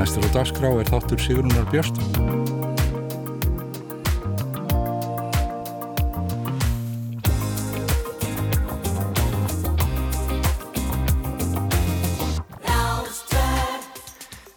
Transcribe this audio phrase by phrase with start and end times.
[0.00, 1.98] Næstur á dagskrá er þáttur Sigrunar Björst.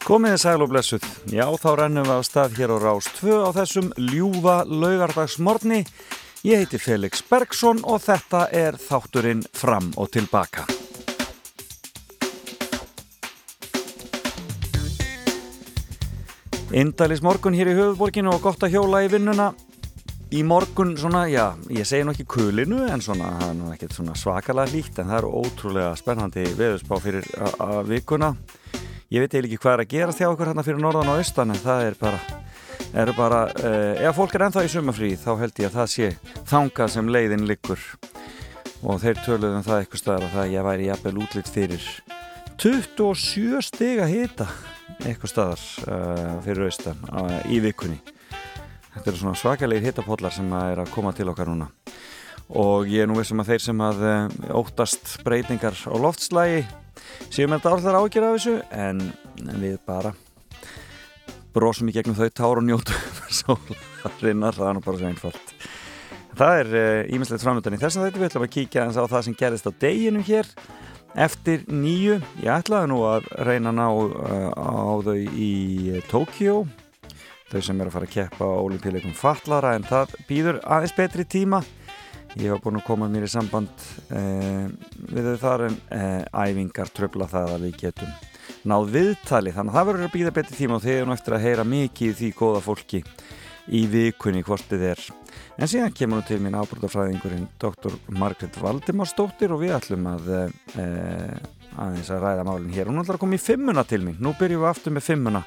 [0.08, 1.04] Komiði sæl og blessuð.
[1.28, 5.82] Já, þá rennum við á stað hér á Rás 2 á þessum ljúfa laugardagsmorni.
[6.48, 10.64] Ég heiti Felix Bergsson og þetta er þátturinn fram og tilbaka.
[16.74, 19.52] Indalís morgun hér í höfuborginu og gott að hjóla í vinnuna.
[20.34, 23.94] Í morgun svona, já, ég segi nú ekki kulinu en svona, það er nú ekkert
[23.94, 27.30] svona svakalega líkt en það er ótrúlega spennandi veðusbá fyrir
[27.92, 28.32] vikuna.
[29.14, 31.54] Ég veit eiginlega ekki hvað er að gera þjá okkur hérna fyrir norðan og austan
[31.54, 32.42] en það er bara,
[33.06, 36.12] er bara uh, ef fólk er ennþá í sumafrí þá held ég að það sé
[36.50, 37.90] þangað sem leiðin liggur.
[38.82, 41.92] Og þeir töluðum um það eitthvað staðar að það ég væri jafnvel útlitt fyrir
[42.58, 44.54] 27 steg að hita
[45.02, 48.00] eitthvað staðar uh, fyrir austan uh, í vikunni.
[48.94, 51.70] Þetta eru svona svakalegir hitapollar sem er að koma til okkar núna.
[52.54, 54.04] Og ég er nú vissum að þeir sem að
[54.54, 56.66] óttast breytingar á loftslægi
[57.34, 59.00] séum þetta orðar ágjör af þessu en,
[59.48, 60.12] en við bara
[61.56, 62.94] brosum í gegnum þau tár og njótu
[63.40, 65.56] sólarinnar, það er nú bara svo einfalt.
[66.34, 69.06] Það er ímislegt uh, framöndan í þess að þetta við ætlum að kíkja eins á
[69.06, 70.50] það sem gerist á deginu hér
[71.14, 76.64] eftir nýju ég ætlaði nú að reyna að ná uh, á þau í Tókjó
[77.54, 81.26] þau sem er að fara að keppa á olimpíuleikum fallara en það býður aðeins betri
[81.30, 81.62] tíma.
[82.34, 84.66] Ég hef búin að koma mér í samband eh,
[85.14, 88.16] við þau þar en eh, æfingar tröfla það að við getum
[88.66, 89.54] náð viðtali.
[89.54, 92.16] Þannig að það verður að býða betið tíma og þeir eru eftir að heyra mikið
[92.22, 93.04] því góða fólki
[93.70, 95.06] í vikunni hvort þið er.
[95.58, 97.98] En síðan kemur nú til mín ábrútafræðingurinn Dr.
[98.18, 101.36] Margret Valdimarsdóttir og við ætlum að eh,
[101.78, 102.90] aðeins að ræða málinn hér.
[102.90, 104.18] Hún ætlar að koma í fimmuna til mín.
[104.22, 105.44] Nú byrjum við aftur með fimmuna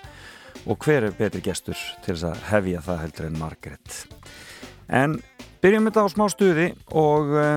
[0.66, 3.98] og hver er betri gestur til þess að hefja það heldur en Margret.
[4.86, 5.19] En
[5.66, 7.56] Byrjum þetta á smá stuði og uh,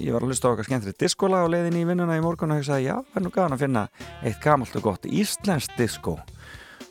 [0.00, 2.58] ég var að hlusta á eitthvað skemmtrið diskola á leiðinni í vinnuna í morgun og
[2.58, 3.82] hugsaði já, það er nú gafan að finna
[4.24, 6.16] eitt gamalt og gott íslenskt disko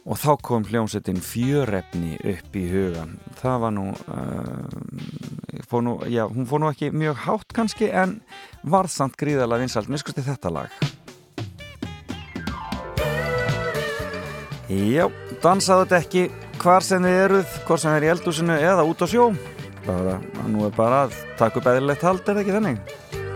[0.07, 6.47] og þá kom hljómsettin fjörefni upp í hugan það var nú, uh, nú já, hún
[6.49, 8.19] fór nú ekki mjög hátt kannski en
[8.63, 10.73] var samt gríðarlega vinsalt, miskusti þetta lag.
[14.69, 15.07] Já,
[15.41, 16.25] dansaðu þetta ekki
[16.61, 19.29] hvar sem þið eruð, hvort sem þið er í eldúsinu eða út á sjó.
[19.87, 23.28] Bara, nú er bara að taka upp eðlilegt hald, er það ekki þannig?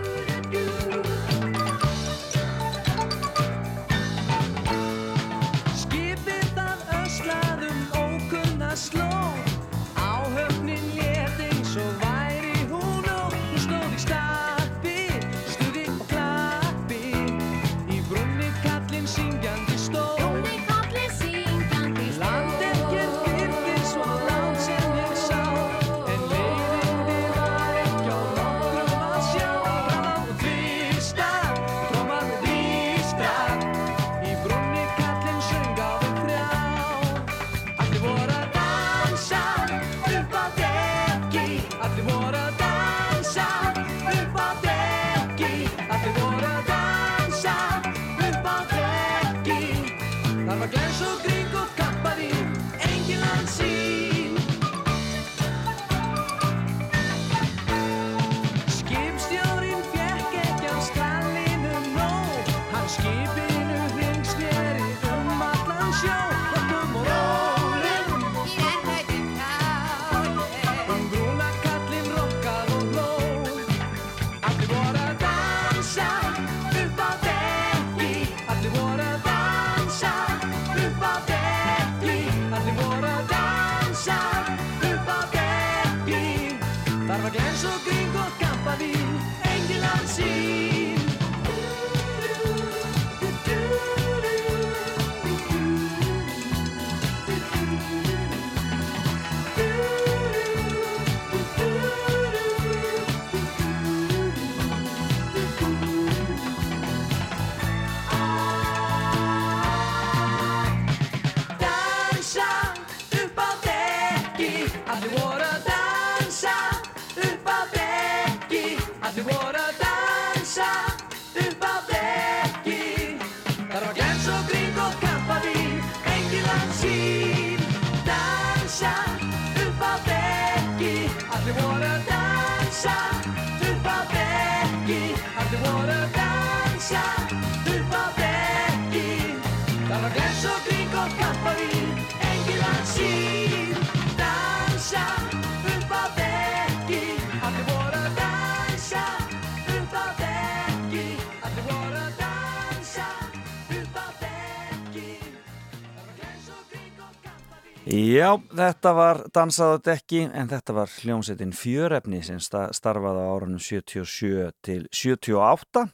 [158.04, 163.32] Já, þetta var dansað á dekki en þetta var hljómsettin fjörefni sem sta- starfaði á
[163.32, 165.84] árunum 77 til 78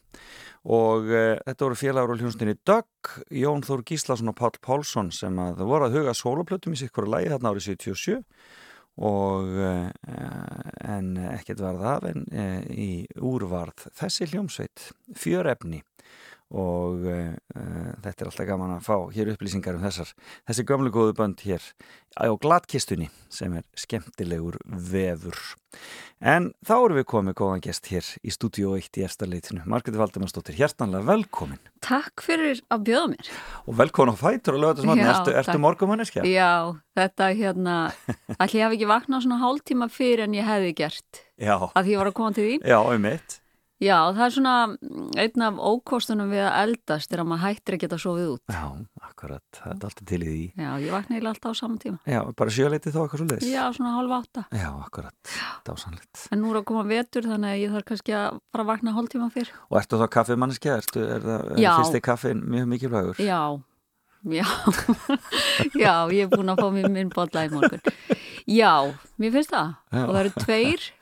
[0.71, 5.39] og uh, þetta voru félagur á hljómsettinni Dögg, Jón Þór Gíslason og Páll Pálsson sem
[5.39, 8.17] að voru að huga sóloplötum í sikkur lægi þarna árið 77
[9.07, 9.87] og uh,
[10.91, 12.89] en ekkert varð af en uh, í
[13.23, 15.79] úrvarð þessi hljómsveit fjörefni
[16.51, 17.31] og uh,
[18.03, 20.11] þetta er alltaf gaman að fá hér upplýsingar um þessar
[20.49, 21.63] þessi gömlu góðu bönd hér
[22.19, 25.37] á glatkistunni sem er skemmtilegur vefur
[26.19, 30.57] en þá erum við komið góðan gest hér í stúdíu 1 í eftirleitinu Margreti Valdimarsdóttir,
[30.59, 33.31] hjertanlega velkomin Takk fyrir að bjóða mér.
[33.65, 35.63] og velkomin á fætur og þessum Já, ertu, ertu takk.
[35.63, 36.25] morgumanneskja?
[36.27, 36.51] Já,
[36.99, 37.77] þetta hérna,
[38.37, 42.03] allir hef ekki vaknað svona hálftíma fyrir en ég hefði gert Já, að því ég
[42.03, 42.59] var að koma til því.
[42.67, 43.40] já, um mitt
[43.81, 47.77] Já, það er svona mm, einn af ókostunum við að eldast er að maður hættir
[47.77, 48.53] að geta sofið út.
[48.53, 48.65] Já,
[49.07, 51.97] akkurat, það er alltaf til í því Já, ég vakna eiginlega alltaf á saman tíma.
[52.05, 54.43] Já, bara sjöleiti þá eitthvað svo leiðis Já, svona hálfa átta.
[54.53, 55.33] Já, akkurat,
[55.65, 58.71] dásanlegt En nú er að koma vetur þannig að ég þarf kannski að fara að
[58.75, 59.51] vakna hálftíma fyrr.
[59.71, 60.77] Og ertu þá kaffimanneskja?
[60.83, 61.71] Ertu, er það, er Já.
[61.81, 63.17] fyrsti kaffin mjög mikilvægur?
[63.25, 63.41] Já,
[64.29, 64.45] já,
[65.81, 67.81] já, ég er búin að fá mér minn bolla í morgun.
[68.45, 68.73] Já,
[69.17, 69.73] mér finnst það.
[69.89, 70.03] Já.
[70.05, 71.00] Og það eru tveir Það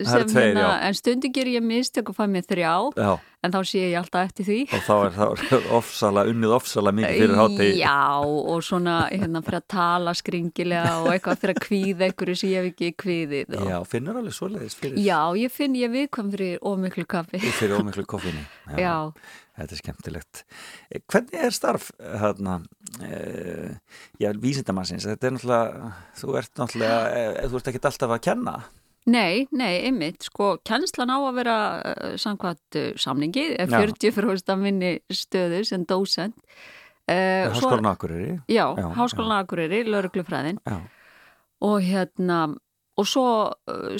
[0.00, 0.80] sem tveir, hérna, já.
[0.88, 3.10] en stundi ger ég mistök og fæ mér þrjá, Já,
[3.44, 4.58] en þá sé ég alltaf eftir því.
[4.72, 9.58] og þá er það ofsala, unnið ofsala mikið fyrir hátegi Já, og svona hérna fyrir
[9.60, 13.56] að tala skringilega og eitthvað fyrir að kvíða einhverju sem ég hef ekki kvíðið.
[13.58, 13.68] Og...
[13.74, 17.40] Já, finnur alveg svoleiðis fyrir, Já, ég finn ég viðkvæm fyrir ómiklu kaffi.
[17.44, 18.46] fyrir ómiklu koffinni.
[18.80, 18.96] Já.
[19.54, 20.40] Þetta er skemmtilegt.
[20.90, 22.56] Eh, Hvernig er starf hérna,
[23.06, 23.76] e,
[24.18, 25.04] já, vísindamannsins?
[25.06, 28.56] Þetta er náttúrulega, þú ert náttúrulega, e, þú ert ekkert alltaf að kenna.
[29.04, 33.82] Nei, nei, einmitt, sko, kennslan á að vera uh, samkvæmt uh, samningi, er Já.
[33.84, 36.38] 40% af minni stöðu sem dósent.
[37.04, 38.38] Uh, Háskólan Akureyri.
[38.48, 40.62] Já, Já, Háskólan Akureyri, lauruglufræðin
[41.64, 42.38] og hérna,
[42.96, 43.26] og svo,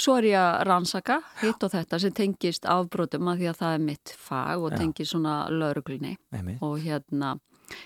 [0.00, 3.76] svo er ég að rannsaka hitt og þetta sem tengist afbrotum að því að það
[3.76, 4.78] er mitt fag og Já.
[4.82, 6.16] tengist svona lauruglunni
[6.64, 7.34] og hérna,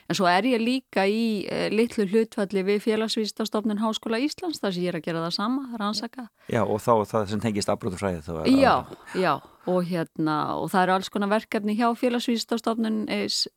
[0.08, 4.86] en svo er ég líka í uh, litlu hlutfalli við félagsvísstafstofnun Háskóla Íslands þar sem
[4.86, 6.28] ég er að gera það sama, rannsaka.
[6.48, 8.74] Já, og þá það sem tengist afbróðufræði þá er Já,
[9.18, 9.34] já,
[9.68, 13.04] og hérna og það eru alls konar verkefni hjá félagsvísstofnun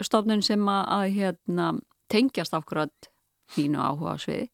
[0.01, 1.71] stofnun sem að, að hérna,
[2.11, 3.11] tengjast akkurat
[3.57, 4.49] mínu áhuga sviði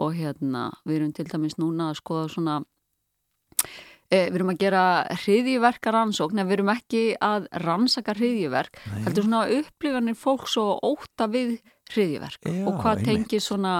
[0.00, 3.68] og hérna við erum til dæmis núna að skoða svona e,
[4.10, 4.84] við erum að gera
[5.22, 11.28] hriðjuverka rannsókn en við erum ekki að rannsaka hriðjuverk heldur svona upplifanir fólks og óta
[11.30, 11.58] við
[11.92, 13.74] hriðjuverk Já, og hvað tengir svona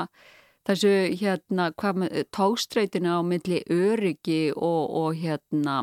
[0.68, 5.80] þessu hérna með tókstreitinu á milli öryggi og, og hérna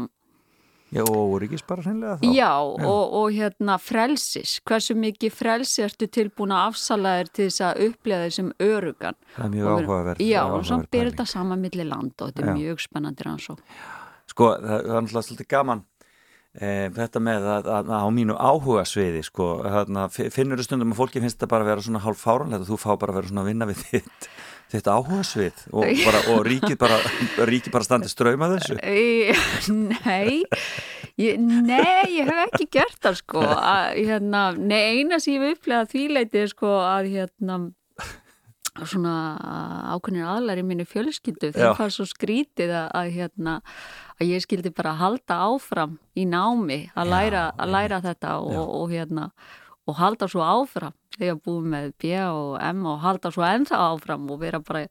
[0.88, 2.30] Já, og óryggis bara hreinlega þá.
[2.32, 7.64] Já, og, og hérna frelsis, hversu mikið frelsi ertu tilbúin að afsala þér til þess
[7.68, 9.18] að upplega þeir sem örugan.
[9.34, 10.24] Það er mjög áhugaverð.
[10.24, 12.56] Já, og svo byrja þetta saman milli land og þetta er Já.
[12.62, 13.66] mjög spennandi rannsók.
[14.38, 15.80] Sko, það, er náttúrulega svolítið gaman
[16.54, 19.48] e, þetta með að, að, að á mínu áhuga sviði, sko,
[20.36, 22.78] finnur þú stundum að fólki finnst þetta bara að vera svona hálf fáranlegt og þú
[22.84, 24.28] fá bara að vera svona að vinna við þitt,
[24.76, 27.00] þitt áhuga svið og, bara, og ríkið bara,
[27.50, 28.78] ríkið bara standi ströyma þessu.
[30.06, 30.46] Nei,
[31.18, 33.42] ég, nei, ég hef ekki gert það sko.
[33.42, 37.58] Að, hérna, nei, eina sem ég hef upplegað því leiti er sko að hérna
[38.86, 39.14] svona
[39.96, 41.56] ákveðnir aðlar í minni fjölskyldu Já.
[41.56, 43.56] þegar það er svo skrítið að, að hérna
[44.18, 48.62] að ég skildi bara halda áfram í námi að læra, að læra þetta og, Já.
[48.66, 49.30] og, hérna
[49.88, 54.30] og halda svo áfram þegar búið með B og M og halda svo ennþá áfram
[54.30, 54.86] og vera bara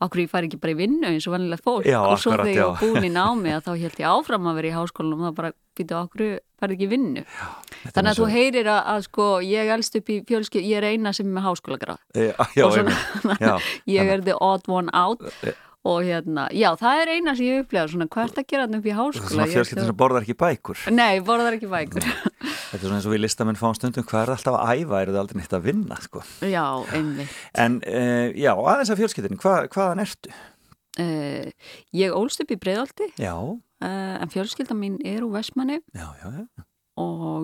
[0.00, 2.50] okkur ég fari ekki bara í vinnu eins og vennilegt fólk Já, og svo þegar
[2.50, 2.66] ég já.
[2.68, 5.38] var búin í námi að þá held ég áfram að vera í háskólanum og það
[5.40, 6.24] bara býtu okkur
[6.60, 10.12] fari ekki í vinnu Þetta þannig að þú heyrir að, að sko ég elst upp
[10.12, 13.54] í fjölskyld, ég er eina sem er með háskólagrað Já, já, og svona, já,
[13.88, 15.24] ég er the odd one out.
[15.88, 18.80] Og hérna, já það er eina sem ég upplega svona er það að gera þarna
[18.80, 20.82] upp í háskóla svona fjölskyldin sem borðar ekki bækur.
[20.92, 24.32] Nei, borðar ekki bækur Þetta er svona eins og við listamenn fáum stundum, hvað er
[24.36, 26.22] alltaf að æfa, eru þið aldrei neitt að vinna, sko.
[26.46, 28.04] Já, einmitt En, e,
[28.38, 30.30] já, aðeins af fjölskyldin, hva, hvaðan ertu?
[31.00, 31.50] uh,
[31.96, 36.28] Ég ólst upp í Breiðolti Já, uh, en fjölskylda mín er úr Vestmanni já, já,
[36.44, 36.66] já.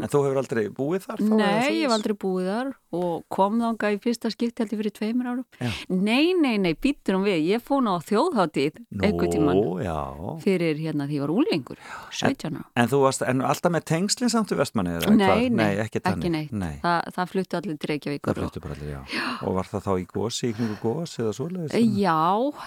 [0.03, 1.23] En þú hefur aldrei búið þar?
[1.37, 4.95] Nei, ég hef aldrei búið þar og kom þanga í fyrsta skipti held ég fyrir
[4.97, 5.45] tveimur árum.
[5.61, 5.71] Já.
[5.89, 7.43] Nei, nei, nei, býttur um við.
[7.51, 9.97] Ég fór ná á þjóðháttíð einhvern tímann Nú, já.
[10.45, 11.79] fyrir hérna því ég var úlingur,
[12.11, 12.65] 17 ára.
[12.77, 14.97] En þú varst en alltaf með tengslinn samt við vestmanni?
[14.97, 15.51] eða Nei, hvað?
[15.61, 16.53] nei, ekki, ekki neitt.
[16.53, 18.31] Nei, Þa, það fluttu allir til það Reykjavíkur.
[18.31, 19.03] og- fluttu bara allir, já.
[19.47, 21.97] Og var það þá í gósi, í kringu gós eða svoleiðis?
[22.01, 22.19] Já,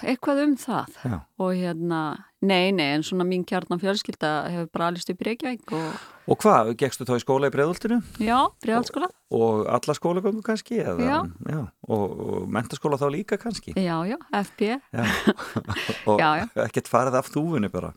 [0.04, 0.86] eitthvað um það.
[1.04, 1.20] Já.
[1.40, 2.02] Og hérna,
[2.42, 6.38] nei, nei, en svona mín kjarnan fjölskylda hefur bara alist upp í Reykjavík og Og
[6.38, 7.96] hvað, gekstu þá í skóla í Breiðoltinu?
[8.22, 9.08] já, bregðalskóla.
[9.34, 10.76] Og alla skólagöngu kannski?
[10.78, 11.62] Eða, Já.
[11.90, 13.72] Og, og mentaskóla þá líka kannski?
[13.74, 14.68] Já, já, FP.
[14.94, 15.06] Já.
[16.08, 16.44] og Já, já.
[16.68, 17.90] ekkert farið af þúfunni bara?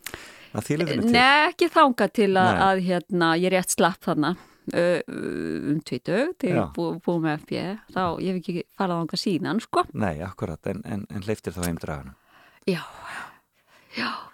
[0.53, 4.33] Nei, ekki þanga til að, að hérna, ég rétt slapp þarna
[4.73, 6.63] um tvítug til Já.
[6.73, 7.62] bú, búið með FP.
[7.93, 9.83] Þá, ég hef ekki farað þanga síðan, sko.
[9.93, 12.15] Nei, akkurat, en, en, en hleyftir þá heimdraganum.
[12.65, 13.23] Já, já,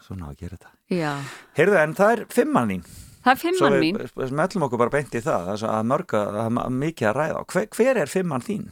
[0.06, 0.72] Svona á að gera þetta.
[0.96, 1.12] já.
[1.60, 2.84] Heyrðu, en það er fimmann þín.
[3.20, 3.98] Það er fimmann mín.
[4.16, 7.46] við smellum okkur bara beint í það, svo að mörga, er mikið að ræða.
[7.54, 8.68] Hver, hver er fimmann þín?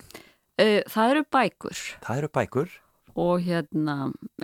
[0.57, 2.69] Uh, það eru bækur Það eru bækur.
[3.17, 3.93] og hérna,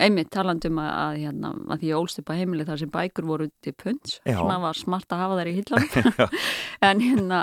[0.02, 3.26] einmitt talandum að, að, hérna, að því ég ólst upp á heimili þar sem bækur
[3.28, 4.34] voru til punds, Já.
[4.38, 6.38] svona var smart að hafa þær í hillanum
[6.90, 7.40] en hérna,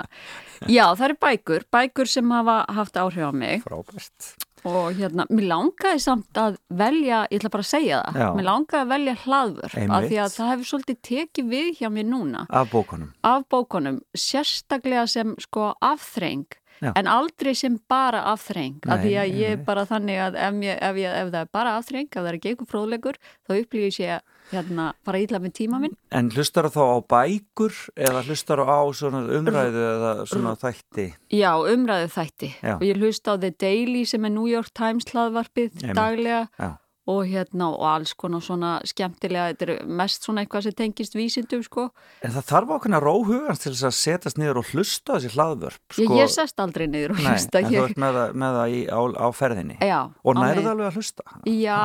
[0.68, 4.28] já það eru bækur bækur sem hafa haft áhrif á mig Frábært.
[4.68, 8.28] Og hérna, mér langaði samt að velja, ég ætla bara að segja það Já.
[8.38, 12.06] mér langaði að velja hlaðvörp af því að það hefur svolítið tekið við hjá mér
[12.12, 13.12] núna Af bókunum.
[13.26, 16.46] af bókunum, sérstaklega sem sko afþreng
[16.82, 16.92] Já.
[16.98, 20.78] en aldrei sem bara afþreng af því að ég er bara þannig að ef, ég,
[20.82, 23.90] ef, ég, ef það er bara afþreng, ef það er ekki eitthvað fróðlegur þá upplýði
[24.02, 28.80] ég hérna bara ítla með tíma minn En hlustar þá á bækur eða hlustar á
[28.94, 31.08] svona umræðu eða svona þætti?
[31.32, 32.76] Já, umræðu þætti Já.
[32.76, 36.76] og ég hlusta á The Daily sem er New York Times hlaðvarpið daglega Já.
[37.10, 41.64] Og hérna og alls konar svona skemmtilega, þetta er mest svona eitthvað sem tengist vísindum
[41.66, 41.88] sko.
[42.22, 45.96] En það þarf ákveðna róhugans til þess að setjast niður og hlusta þessi hlaðvörp.
[45.98, 48.36] Ég, ég sest aldrei niður og Sko- Nei, hlusta en þú ég, ert með það,
[48.44, 49.78] með það í, á, á ferðinni.
[49.82, 51.22] Já, Og nærðu alveg að hlusta?
[51.50, 51.80] Já,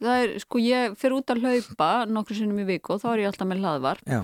[0.00, 3.22] það er, sko, ég fyrir út að hlaupa nokkru sinnum í viku og þá er
[3.26, 4.22] ég alltaf með hlaðvarp Já.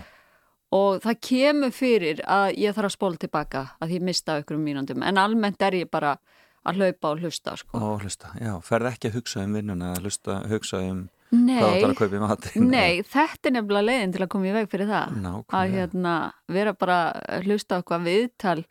[0.81, 4.65] og það kemur fyrir að ég þarf að spóla tilbaka að ég mista ykkur um
[4.65, 6.17] mínúndum en almennt er ég bara
[6.69, 7.79] að hlaupa og hlusta, sko.
[7.81, 8.53] Og hlusta, já.
[8.65, 11.99] Ferð ekki að hugsa um vinnuna eða hlusta, hugsa um hvað Nei, þú ætlar að
[11.99, 12.69] kaupa í matinn.
[12.73, 15.17] nei, þetta er nefnilega leiðin til að koma í veg fyrir það.
[15.25, 15.59] Nákvæmlega.
[15.59, 16.13] Að hérna,
[16.57, 16.99] vera bara
[17.29, 18.63] að hlusta eitthvað viðtal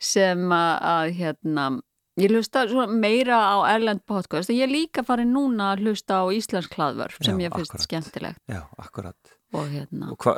[0.00, 1.66] sem að, að hérna,
[2.20, 6.76] ég hlusta meira á Erlend podcast ég er líka farið núna að hlusta á Íslensk
[6.78, 7.86] hlaðvörf sem Já, ég finnst akkurat.
[7.88, 9.34] skemmtilegt Já, akkurat.
[9.54, 10.08] Og hérna.
[10.12, 10.34] Og hva,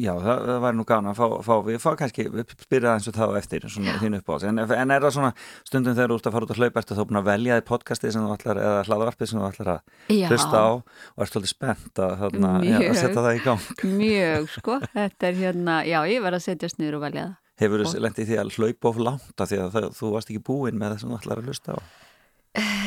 [0.00, 3.08] já, það, það væri nú gana að fá, fá við fá kannski, við spyrja eins
[3.10, 5.32] og það á eftir svona þín upp á þessu, en, en er það svona
[5.68, 7.66] stundum þegar þú ert að fara út að hlaupa, ertu þá búin að velja þið
[7.70, 10.28] podcastið sem þú ætlar, eða hlaðvarpið sem þú ætlar að Já.
[10.30, 12.86] hlusta á og ert svolítið spennt að, þarna, Mjög.
[12.86, 13.68] að setja það í gang
[14.02, 14.78] Mjög, sko.
[14.94, 17.36] Þetta er hérna, já, ég verð að setjast niður og velja það.
[17.56, 20.42] Hefur þú lendið því að hlaupa of langt af því að það, þú varst ekki
[20.44, 21.78] búinn með það sem þú ætlar að hlusta á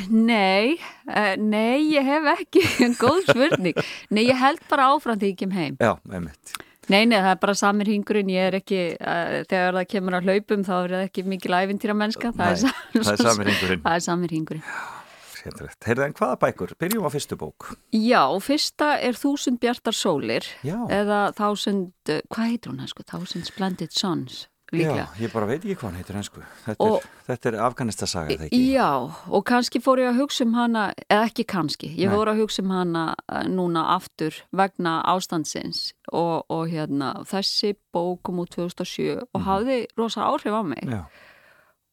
[0.09, 0.77] Nei,
[1.09, 2.63] uh, nei, ég hef ekki,
[3.03, 3.77] góð spurning.
[4.09, 5.77] Nei, ég held bara áfram því ég kem heim.
[5.81, 6.57] Já, einmitt
[6.89, 10.29] Nei, nei, það er bara samir hingurinn, ég er ekki, uh, þegar það kemur að
[10.29, 13.83] hlaupum þá er það ekki mikil æfintýra mennska, það, Nei, er, það er samir hringurinn.
[13.83, 14.63] Það er samir hingurinn.
[15.39, 16.73] Heyrðu en hvaða bækur?
[16.81, 20.75] Byrjum á fyrstu bók Já, fyrsta er Þúsund bjartar sólir Já.
[20.91, 23.05] eða Þúsund, uh, hvað heitir hún, sko?
[23.07, 25.05] Þúsund Splendid Sons, líklega.
[25.09, 28.47] Já, ég bara veit ekki hvað hann heitir ensku Þetta, er, þetta er Afganistasaga, þetta
[28.49, 28.59] ekki?
[28.73, 28.89] Já,
[29.29, 32.17] og kannski fór ég að hugsa um hana, eða ekki kannski, ég Nei.
[32.17, 38.21] fór að hugsa um hana eh, núna aftur vegna ástandsins og, og hérna, þessi bók
[38.27, 41.03] kom út 2007 og hafði rosa áhrif á mig Já,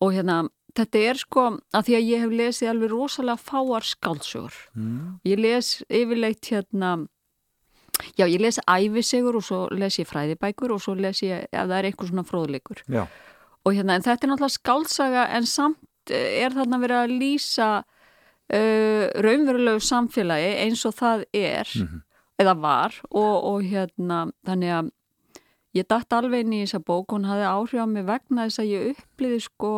[0.05, 0.45] og hérna,
[0.77, 4.57] þetta er sko að því að ég hef lesið alveg rosalega fáar skáldsögur.
[4.77, 5.21] mm.
[5.25, 6.91] Ég les yfirleitt hérna,
[8.19, 11.77] já, ég les æfisegur og svo les ég fræðibækur og svo les ég, ef það
[11.79, 12.83] er einhver svona fróðleikur.
[12.89, 13.07] Já,
[13.67, 17.69] og hérna, en þetta er náttúrulega skálsaga en samt eh, er þarna verið að lýsa
[17.83, 22.03] uh, raunverulegu samfélagi eins og það er Mhm.
[22.39, 24.91] eða var og, og hérna þannig að
[25.77, 27.11] ég datt alveg inn í þessa bók.
[27.13, 29.73] Hún hafði áhrif á mig vegna þess að ég uppliði sko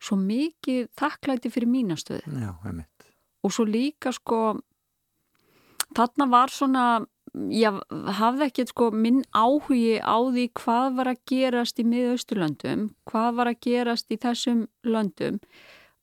[0.00, 3.10] svo mikið þakklæti fyrir mínastöðu já, einmitt.
[3.44, 4.56] Og svo líka sko
[5.96, 6.84] þarna var svona
[7.54, 7.80] ég
[8.18, 13.50] hafði ekkert sko minn áhugi á því hvað var að gerast í miðausturlöndum, hvað var
[13.52, 15.40] að gerast í þessum löndum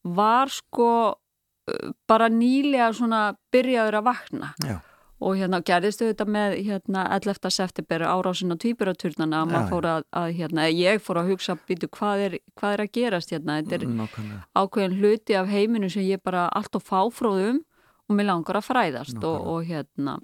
[0.07, 4.53] var sko uh, bara nýlega svona byrjaður að vakna.
[4.63, 4.77] Já,
[5.17, 7.49] og hérna gerðist auðvitað með hérna 11.
[7.53, 11.89] september árásin á tvíburaturnana að maður fór að, að hérna, ég fór að hugsa býtu
[11.89, 14.41] hvað er, hvað er að gerast hérna, þetta er nákvæmlega.
[14.61, 17.63] ákveðin hluti af heiminu sem ég bara allt og fáfróðum
[18.07, 20.19] og mér langar að fræðast og, og hérna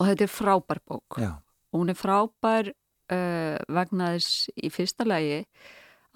[0.00, 1.20] og þetta er frábær bók.
[1.20, 1.34] Já,
[1.70, 5.44] og hún er frábær uh, vegna þess í fyrsta lagi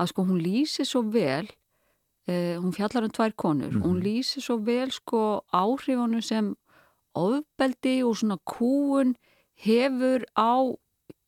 [0.01, 3.77] að sko hún lýsi svo vel uh, hún fjallar um tvær konur.
[3.85, 6.55] Hún lýsi svo vel sko áhrifunum sem
[7.15, 9.15] ofbeldi og svona kúun
[9.63, 10.75] hefur á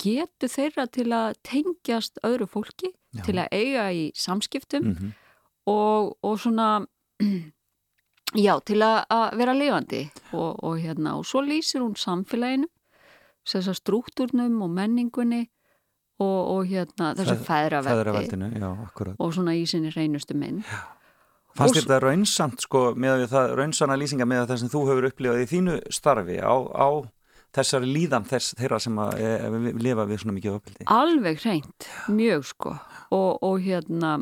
[0.02, 3.22] getu þeirra til að tengjast öðru fólki, Já.
[3.24, 4.90] til að eiga í samskiptum.
[4.92, 5.14] Mhm.
[5.66, 6.86] og, og svona
[8.34, 10.02] já, til að, að vera lifandi
[10.32, 12.68] og, og hérna, og svo lýsir hún samfélaginu
[13.46, 15.44] þessar struktúrnum og menningunni
[16.18, 19.16] og, og hérna, já, akkurat.
[19.18, 20.64] og svona í sinni reynustu mynd
[21.56, 25.38] Fannst þetta raunsamt, sko, með við það, raunsana lýsinga með það sem þú hefur upplifað
[25.40, 26.88] í þínu starfi á, á
[27.56, 30.86] þessari líðan þess, þeirra sem að e, e, lifa við svona mikið ofbeldi?
[30.92, 34.18] alveg hreint, mjög sko og, og hérna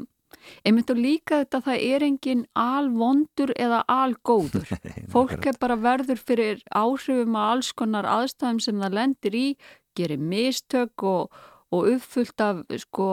[0.65, 4.69] einmitt og líka þetta það er engin alvondur eða algóður.
[5.13, 9.47] Fólk er bara verður fyrir áhrifum að alls konar aðstæðum sem það lendir í,
[9.95, 11.33] gerir mistök og,
[11.75, 13.09] og uppfullt af sko,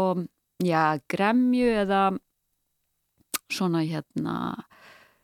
[0.65, 2.03] já, gremju eða
[3.51, 4.38] svona hérna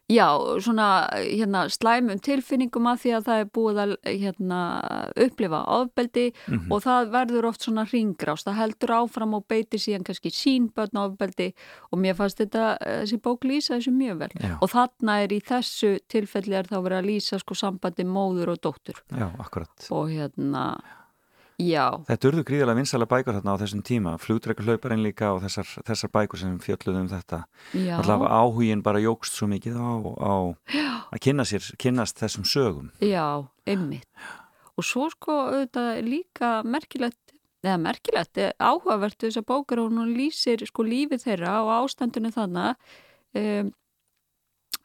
[0.09, 0.27] já,
[0.63, 4.59] svona hérna slæmum tilfinningum að því að það er búið að hérna
[5.25, 6.71] upplifa ofbeldi Mhm.
[6.71, 11.53] og það verður oft svona ringrást, það heldur áfram og beitir síðan kannski sínbötn ofbeldi
[11.91, 14.57] og mér fannst þetta, eh, þessi bók lýsa þessu mjög vel Já.
[14.61, 18.61] og þarna er í þessu tilfelli er þá verið að lýsa sko sambandi móður og
[18.61, 19.87] dóttur Já, akkurat.
[19.91, 20.79] og hérna
[21.57, 25.69] já, Þetta urðu gríðarlega vinsæla bækur þarna á þessum tíma, flugdreika hlauparinn líka og þessar,
[25.87, 27.43] þessar bækur sem fjölluðu um þetta.
[27.97, 30.35] Alltaf áhugin bara jógst svo mikið á, á
[31.13, 32.91] að kynna sér, kynnast þessum sögum.
[33.01, 34.05] já, einmitt
[34.77, 37.33] og svo sko auðvitað líka merkilegt
[37.65, 42.31] eða merkilegt, eh, áhugavert þess að bókar og hún lýsir sko lífið þeirra og ástandinu
[42.31, 42.77] þannig
[43.33, 43.73] um,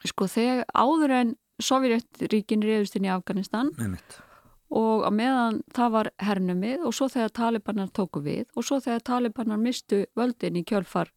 [0.03, 4.17] sko þegar áður en Sovjetríkin reyðust inn í Afganistan Einmitt.
[4.73, 9.03] Og á meðan það var hernumið og svo þegar talibanar tóku við og svo þegar
[9.09, 11.11] talibanar mistu völdin í kjölfar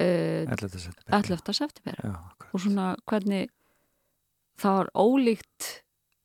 [0.00, 0.78] uh, 11.
[0.78, 1.18] september.
[1.18, 1.56] 11.
[1.58, 2.04] september
[2.52, 3.50] og svona hvernig
[4.60, 5.72] það var ólíkt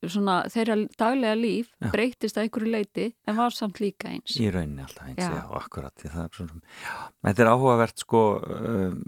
[0.09, 1.89] svona þeirra daglega líf Já.
[1.93, 5.43] breytist að einhverju leiti en var samt líka eins Í rauninni alltaf eins, já, Já.
[5.59, 6.95] akkurat því svona, já,
[7.27, 9.03] Þetta er áhugavert sko um,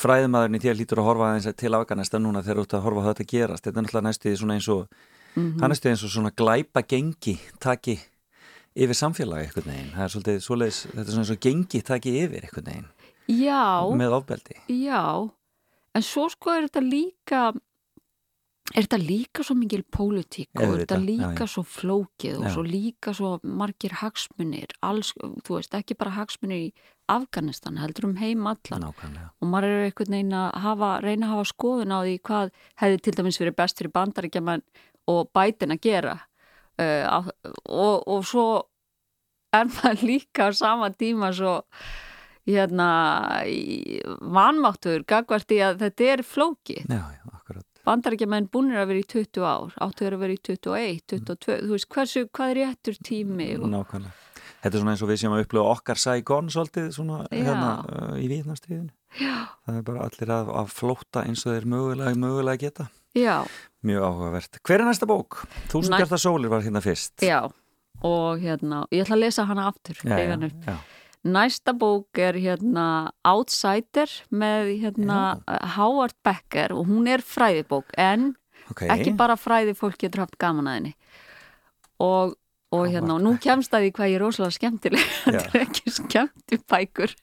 [0.00, 3.04] fræðimaðurinn í þér lítur að horfa aðeins til Afganistan núna þegar þú ert að horfa
[3.04, 5.02] á þetta að gerast þetta er náttúrulega næstu svona eins og
[5.36, 5.60] Mhm.
[5.60, 7.98] hann er stuð eins og svona glæpa gengi taki
[8.76, 12.16] yfir samfélagi einhvern veginn, það er svolítið svoleiðis þetta er svona eins og gengi taki
[12.24, 12.88] yfir einhvern veginn
[13.30, 14.56] Já, með ofbeldi.
[14.74, 15.30] Já.
[15.94, 17.42] En svo sko er þetta líka
[18.70, 21.50] er þetta líka svo mikil pólitík og er þetta líka já.
[21.50, 22.52] svo flókið og Já.
[22.54, 26.72] svo líka svo margir hagsmunir alls, þú veist, ekki bara hagsmunir í
[27.10, 28.84] Afganistan, heldur um heim allan.
[28.86, 29.30] Nákvæmlega.
[29.42, 33.00] Og maður er einhvern veginn að hafa, reyna að hafa skoðun á því hvað hefði
[33.02, 34.62] til dæmis verið best fyrir bandaríkjaman
[35.08, 36.18] og bætin að gera.
[36.80, 37.30] Uh,
[37.68, 38.46] og, og svo
[39.56, 41.60] er maður líka á sama tíma svo
[42.48, 43.44] hérna
[44.20, 46.86] vanmáttur gagvart í að þetta er flókið.
[46.88, 47.66] Já, já, akkurat.
[47.86, 51.90] Bandaríkjamenn búinir að vera í 20 ár áttu að vera í 21, 22 þú veist,
[51.94, 54.16] hversu, hvað er réttur tími og, Nákvæmlega.
[54.60, 57.38] Þetta er svona eins og við séum að upplifa okkar Saigon svolítið svona Já.
[57.46, 58.90] hérna uh, í Víetnastriðinu
[59.64, 63.44] Það er bara allir að, að flóta eins og þeir mögulega, mögulega geta já,
[63.82, 64.58] Mjög áhugavert.
[64.62, 65.38] Hver er næsta bók?
[65.72, 67.16] Þúsund Næ- hjarta sólir var hérna fyrst.
[67.24, 67.48] já
[68.02, 70.76] og hérna, ég ætla að lesa hana aftur já, já, já.
[71.24, 75.40] Næsta bók er hérna Outsider með hérna
[75.76, 78.34] Howard Becker og hún er fræðibók en
[78.70, 80.94] Ok, ekki bara fræði fólk getur haft gaman að henni
[82.00, 82.34] og,
[82.72, 85.90] og hérna og nú kemst að því hvað ég er rosalega skemmtileg þetta er ekki
[85.90, 87.14] skemmti bækur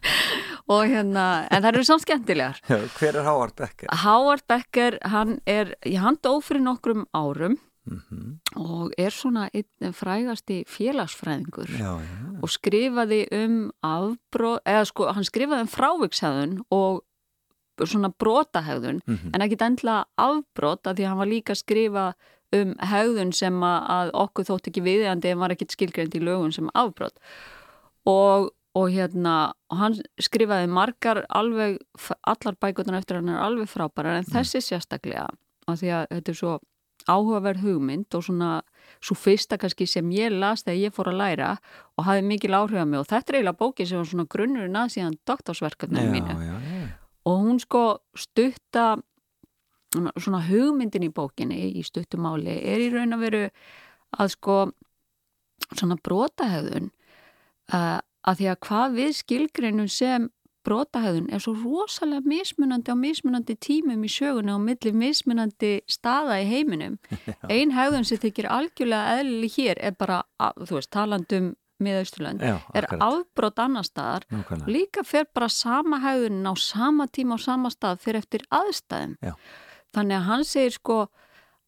[0.68, 2.58] og hérna, en það eru samt skemmtilegar.
[2.68, 3.88] Já, hver er Howard Becker?
[4.04, 7.58] Howard Becker, hann er hann dó fyrir nokkrum árum
[7.88, 13.54] Mm og er svona einn frægasti félagsfræðingur Já, já, og skrifaði um
[13.86, 17.04] afbróð, eða sko hann skrifaði um frávikshæðun og
[17.88, 19.32] svona brotahæðun Mhm.
[19.34, 22.06] en ekkit endla afbrot af því að hann var líka að skrifa
[22.56, 26.56] um hæðun sem að, að okkur þótt ekki viðjandi en var ekkit skilgreind í lögun
[26.56, 27.18] sem afbrot.
[28.08, 29.36] Og, og hérna
[29.74, 31.82] hann skrifaði margar alveg,
[32.24, 35.28] allar bækunar eftir hann er alveg frábærar en þessi sérstaklega
[35.68, 36.58] af því að þetta er svo
[37.08, 38.52] áhugaverð hugmynd og svona
[39.04, 41.50] svo fyrsta kannski sem ég las þegar ég fór að læra
[41.96, 43.02] og hafði mikil áhrif á mig.
[43.02, 46.36] Og þetta er eiginlega bóki sem var svona grunnurinn að síðan doktorsverkefninu mínu.
[46.36, 46.88] já, já, já.
[47.28, 47.84] og hún sko
[48.16, 48.98] stutta
[49.98, 53.44] svona hugmyndin í bókinni í stuttumáli er í raun að veru
[54.18, 54.58] að sko
[55.74, 56.90] svona brotahæðun
[57.74, 60.30] uh, að því að hvað við skilgreinum sem
[60.68, 66.50] brotahæðun er svo rosalega mismunandi á mismunandi tímum í sögunni og milli mismunandi staða í
[66.50, 66.98] heiminum
[67.54, 70.24] ein hæðun sem þykir algjörlega eðlileg hér er bara,
[70.60, 74.72] þú veist, talandum miðausturlönd Já, er afbrot annar staðar Nákvæmlega.
[74.74, 79.36] líka fer bara sama hægðun á sama tíma á sama stað fyrir eftir aðstæðum Já.
[79.96, 81.00] Þannig að hann segir sko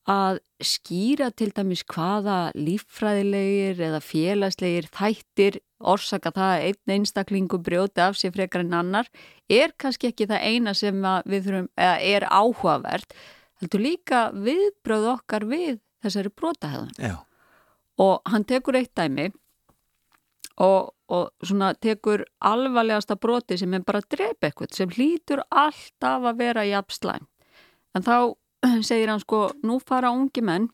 [0.09, 8.03] að skýra til dæmis hvaða líffræðilegir eða félagslegir þættir orsaka það að einn einstaklingu brjóti
[8.03, 9.09] af sér frekar en annar
[9.49, 13.15] er kannski ekki það eina sem að við þurfum, eða er áhugavert
[13.61, 17.15] heldur líka viðbröð okkar við þessari brotahæðun Já,
[17.99, 19.29] og hann tekur eitt dæmi
[20.59, 26.31] og, og svona tekur alvarlegasta broti sem er bara að drepa eitthvað sem hlýtur alltaf
[26.31, 27.29] að vera jafn slæm
[27.95, 28.15] en þá
[28.89, 30.69] segir hann sko nú fara ungi menn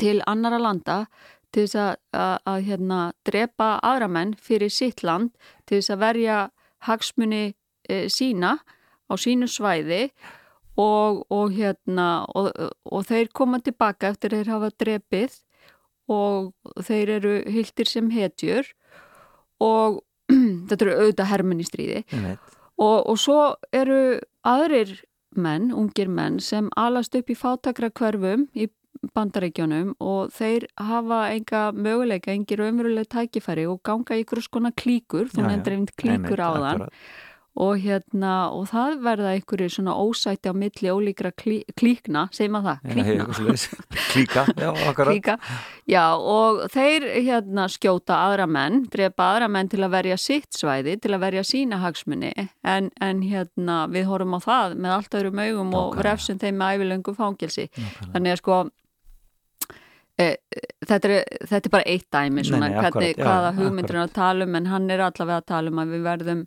[0.00, 1.04] til annara landa
[1.52, 5.32] til þess að, að, að hérna, drepa aðra menn fyrir sitt land
[5.66, 6.36] til þess að verja
[6.86, 7.42] hagsmuni
[7.90, 8.56] e, sína
[9.10, 10.04] á sínu svæði
[10.80, 12.52] og, og, hérna, og,
[12.86, 15.40] og þeir koma tilbaka eftir þeir hafa drepið
[16.10, 16.52] og
[16.86, 18.70] þeir eru hildir sem hetjur
[19.60, 20.00] og
[20.70, 22.04] þetta eru auðvitað hermenn í stríði.
[22.80, 24.94] Og svo eru aðrir
[25.36, 28.68] menn, ungir menn sem alast upp í fátakra hverfum í
[29.16, 35.30] bandaríkjónum og þeir hafa enga möguleika, engi raunveruleg tækifæri og ganga í ykkur skona klíkur,
[35.30, 35.50] þú Já, já.
[35.52, 36.94] nefndir einmitt klíkur Einmitt, á þann akkurat.
[37.60, 42.68] Og hérna, og það verða einhverju svona ósætti á milli ólíkra klí, klíkna, segir maður
[42.70, 42.92] það?
[42.94, 43.10] Klíkna?
[43.10, 43.64] eitthvað svoleiðis.
[44.12, 45.10] Klíka, já, akkurat.
[45.10, 45.36] Klíka.
[45.90, 50.96] Já, og þeir hérna skjóta aðra menn, drepa aðra menn til að verja sitt svæði,
[51.02, 52.32] til að verja sína hagsmunni,
[52.62, 56.06] en, en hérna við horfum á það með allt öðrum augum og Nákvæmlega.
[56.10, 57.66] refsum þeim með ævilöngum fangilsi.
[58.14, 58.60] Þannig að sko
[60.20, 60.32] e,
[60.86, 61.14] þetta, er,
[61.50, 64.46] þetta er bara eitt dæmi svona, Nei, nei, hvernig, akkurat, hvaða hugmyndur er að tala
[64.46, 66.44] um, en hann er allavega að tala um að við verðum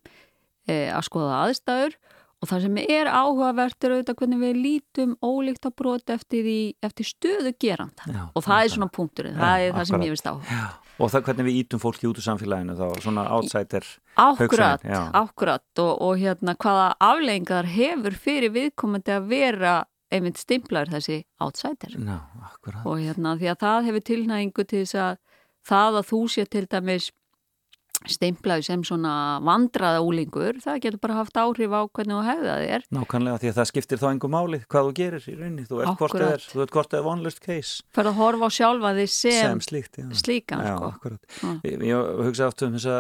[0.68, 1.98] að skoða aðstæður.
[2.44, 6.48] Og það sem er áhugavert er auðvitað hvernig við lítum ólíkt á brot eftir,
[6.84, 8.04] eftir stöðu geranda.
[8.04, 10.04] Já, og það er svona punkturinn, það er það sem akkurat.
[10.04, 10.58] ég veist áhuga.
[10.58, 10.66] Já,
[10.98, 13.88] og það hvernig við ítum fólki út úr samfélaginu þá, svona outsider
[14.20, 14.84] Akkurat,
[15.22, 15.66] akkurat.
[15.80, 19.78] Og, og hérna hvaða afleggingar hefur fyrir viðkomandi að vera
[20.14, 22.84] einmitt stimplaður þessi akkurat.
[22.86, 25.18] og hérna því að það hefur tilnæðingu til þess að
[25.64, 27.12] það að þú sé til dæmis
[28.10, 29.14] stimplaður sem svona
[29.46, 33.58] vandraða úlingur, það getur bara haft áhrif á hvernig þú hefða þér Nákvæmlega því að
[33.60, 36.46] það skiptir þá einhver máli hvað þú gerir í rauninni, þú ert hvort eða er,
[36.52, 40.00] þú ert hvort eða vonlust case fyrir að horfa á sjálfa því sem, sem slíkt,
[40.02, 40.08] já.
[40.24, 40.92] slíkan Já, sko.
[40.94, 41.22] akkurat.
[41.40, 41.50] Já.
[41.68, 42.98] Ég, ég hugsa aftur um þessa,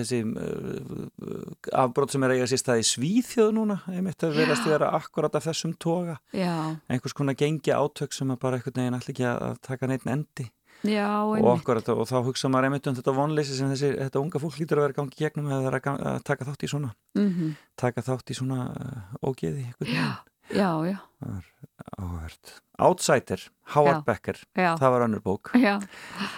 [0.00, 4.76] þessi uh, afbrot sem er eiga sér stað í Svíþjóð núna, einmitt að verðast að
[4.76, 6.54] vera akkurat af þessum toga, Já,
[6.90, 10.52] einhvers konar gengi átök sem að bara einhvern veginn allir
[10.84, 14.20] að já, og, akkurat, og þá hugsa maður einmitt um þetta vonleysi sem þessi, þetta
[14.22, 16.70] unga fólk lítur að vera gangi gegnum eða það er að, að taka þátt í
[16.74, 16.92] svona.
[17.18, 20.14] Mm taka þátt í svona uh, ógeði veginn.
[20.54, 20.96] Já, já,
[21.98, 23.40] áhvert Outsider,
[23.74, 24.04] Howard Já.
[24.06, 25.50] Becker já, það var önnur bók.
[25.56, 25.78] Já.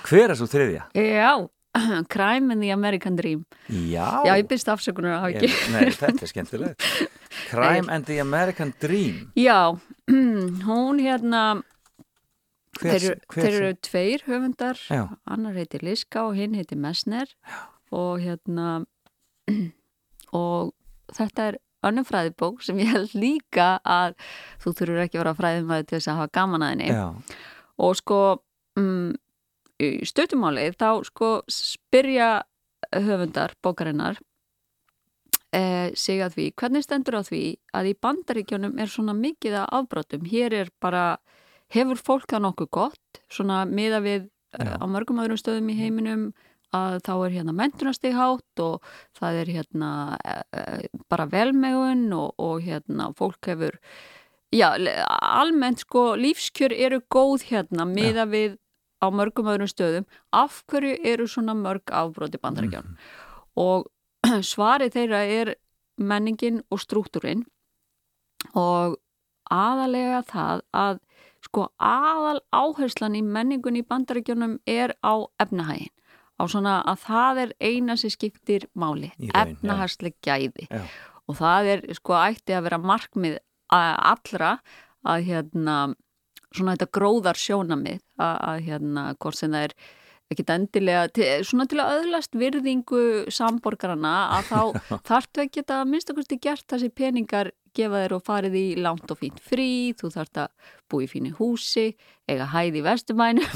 [0.07, 0.87] Hver er svo þriðja?
[0.95, 1.33] Já,
[2.15, 3.45] Crime in the American Dream.
[3.69, 5.73] Já, Já, ég byrst afsökunar á Ég- ekki.
[5.75, 6.87] Nei, þetta er skemmtilegt.
[7.51, 9.29] Crime and the American Dream.
[9.39, 9.75] Já,
[10.69, 11.61] hún hérna
[12.79, 17.31] hver, þeir, hver, þeir eru tveir höfundar Já, annar heitir Liska og hinn heitir Messner.
[17.47, 17.61] Já.
[17.99, 18.85] og hérna
[20.43, 20.75] og
[21.17, 24.17] þetta er önnum fræðibók sem ég held líka að
[24.63, 26.89] þú þurfur ekki að vera fræðimæði til þess að hafa gaman að henni.
[26.91, 27.07] Já,
[27.79, 28.21] og sko
[28.81, 29.13] um,
[29.79, 32.31] í stöttumáli þá sko spyrja
[32.95, 34.19] höfundar bókarinnar
[35.55, 37.43] eh, sig að því, hvernig stendur á því
[37.77, 41.05] að í bandaríkjónum er svona mikið að afbrotum, hér er bara
[41.75, 43.23] hefur fólk það nokkuð gott?
[43.33, 44.65] Svona miða við Já.
[44.65, 46.29] uh, á mörgum öðrum stöðum í heiminum
[46.77, 48.85] að þá er hérna mentunastig hátt og
[49.17, 53.79] það er hérna uh, bara velmegun og, og hérna fólk hefur
[54.53, 54.73] já,
[55.09, 58.59] almennt sko lífskjör eru góð hérna miða við
[58.99, 60.09] á mörgum öðrum stöðum.
[60.33, 62.97] Af hverju eru svona mörg afbroti bandaríkján
[63.59, 63.89] og
[64.53, 65.55] svarið þeirra er
[65.99, 67.45] menningin og struktúrin
[68.55, 68.99] og
[69.51, 70.99] aðalega það að
[71.49, 75.95] sko aðal áherslan í menningun í bandaríkjónum er á efnahægin
[76.39, 80.85] á svona að það er eina sem skiptir máli, efnahagsleg gæði Já.
[81.27, 83.39] og það er sko ætti að vera markmið
[83.75, 84.59] allra
[85.09, 85.79] að hérna
[86.55, 89.75] svona þetta gróðar sjónamið að, að hérna hvort sem það er
[90.29, 94.61] ekkit endilega, til, svona til að öðlast virðingu samborgarana að þá
[95.11, 99.21] þarftu ekki að minnst okkur gert þessi peningar gefa þér og farið í langt og
[99.23, 101.87] fínt frí, þú þarft að búa í fínu húsi,
[102.29, 103.47] eiga hæði í vestumænu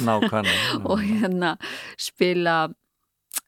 [0.92, 1.56] og hérna
[2.00, 2.56] spila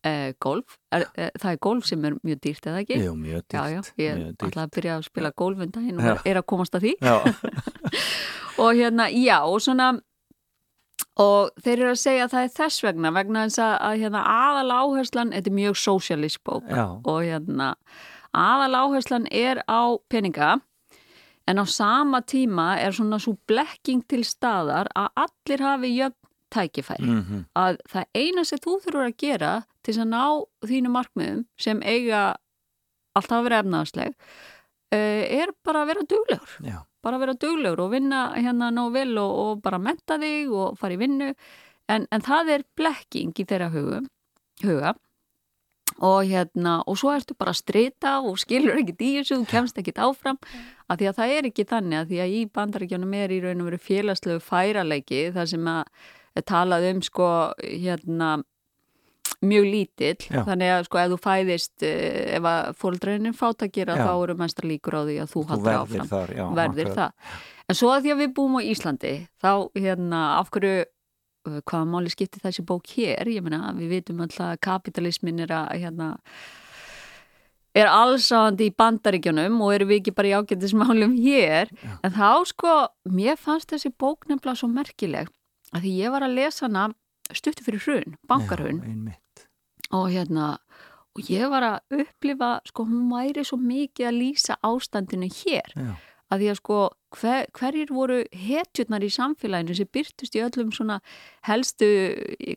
[0.04, 2.98] eh, golf, er, eh, það er golf sem er mjög dýrt eða ekki?
[3.04, 4.46] Jú, mjög dýrt Já, já, ég dýrt.
[4.48, 6.14] ætla að byrja að spila golfundaginn og Já.
[6.14, 6.94] er- er að komast að því.
[8.64, 9.88] Og hérna, já, og svona
[11.18, 14.20] og þeir eru að segja að það er þess vegna vegna þess að, að hérna,
[14.30, 16.70] aðal áherslan þetta er mjög socialist bók.
[17.02, 17.68] Og hérna,
[18.34, 20.58] aðal áherslan er á peninga
[21.48, 26.20] en á sama tíma er svona svo blekking til staðar að allir hafi jöfn
[26.54, 27.04] tækifæri.
[27.04, 30.24] Mm að það eina sem þú þurfur að gera til að ná
[30.66, 32.36] þínu markmiðum sem eiga
[33.14, 34.14] alltaf að vera efnaðsleg
[34.94, 36.56] er bara að vera duglegur.
[36.62, 40.78] Já, bara vera duglegur og vinna hérna nóg vel og, og bara menta þig og
[40.78, 41.34] fara í vinnu.
[41.90, 44.06] En, en það er blekking í þeirra hugum,
[44.62, 44.94] huga
[46.02, 50.40] og hérna og svo ertu bara að strita og skilur þessu, þú kemst ekkit áfram
[50.90, 53.62] að því að það er ekki þannig að því að í bandaríkjónum er í raun
[53.62, 55.84] og veru félagslegu færaleiki þar sem að
[56.34, 57.28] er talað um sko
[57.62, 58.32] hérna
[59.44, 60.42] mjög lítill, Já.
[60.46, 64.04] þannig að sko ef þú fæðist eh, ef að fóldræðin er fátakira Já.
[64.06, 67.30] þá eru mestra líkur á því að þú þú haldur áfram þar já, verðir það.
[67.64, 70.84] En svo að því að við búum á Íslandi, þá hérna, af hverju,
[71.44, 73.28] hvaða máli skipti þessi bók hér?
[73.30, 76.08] Ég meina, við vitum alltaf að kapitalismin er að, hérna,
[77.74, 81.72] er allsáðandi í bandaríkjunum og eru við ekki bara í ágættismálum hér.
[82.02, 82.76] En þá, sko,
[83.10, 85.30] mér fannst þessi bók nefnilega svo merkileg
[85.74, 86.88] að því ég var að lesa hana
[87.34, 88.82] stuttu fyrir hrun, bankarhrun.
[88.84, 89.16] Já,
[89.94, 90.56] og hérna
[91.14, 95.74] og ég var að upplifa sko hún væri svo mikið að lýsa ástandinu hér.
[95.74, 95.94] Já,
[96.34, 96.80] að því að sko
[97.14, 101.00] hver, hverjir voru hetjurnar í samfélaginu sem byrtust í öllum svona
[101.46, 101.88] helstu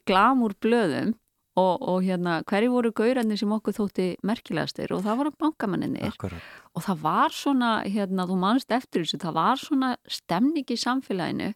[0.10, 1.16] glamúr blöðum
[1.58, 6.50] og, og hérna hverjir voru gaurarnir sem okkur þótti merkilegastir og það voru bankamanninir akkurat.
[6.74, 11.54] og það var svona, hérna, þú manst eftir þessu, það var svona stemning í samfélaginu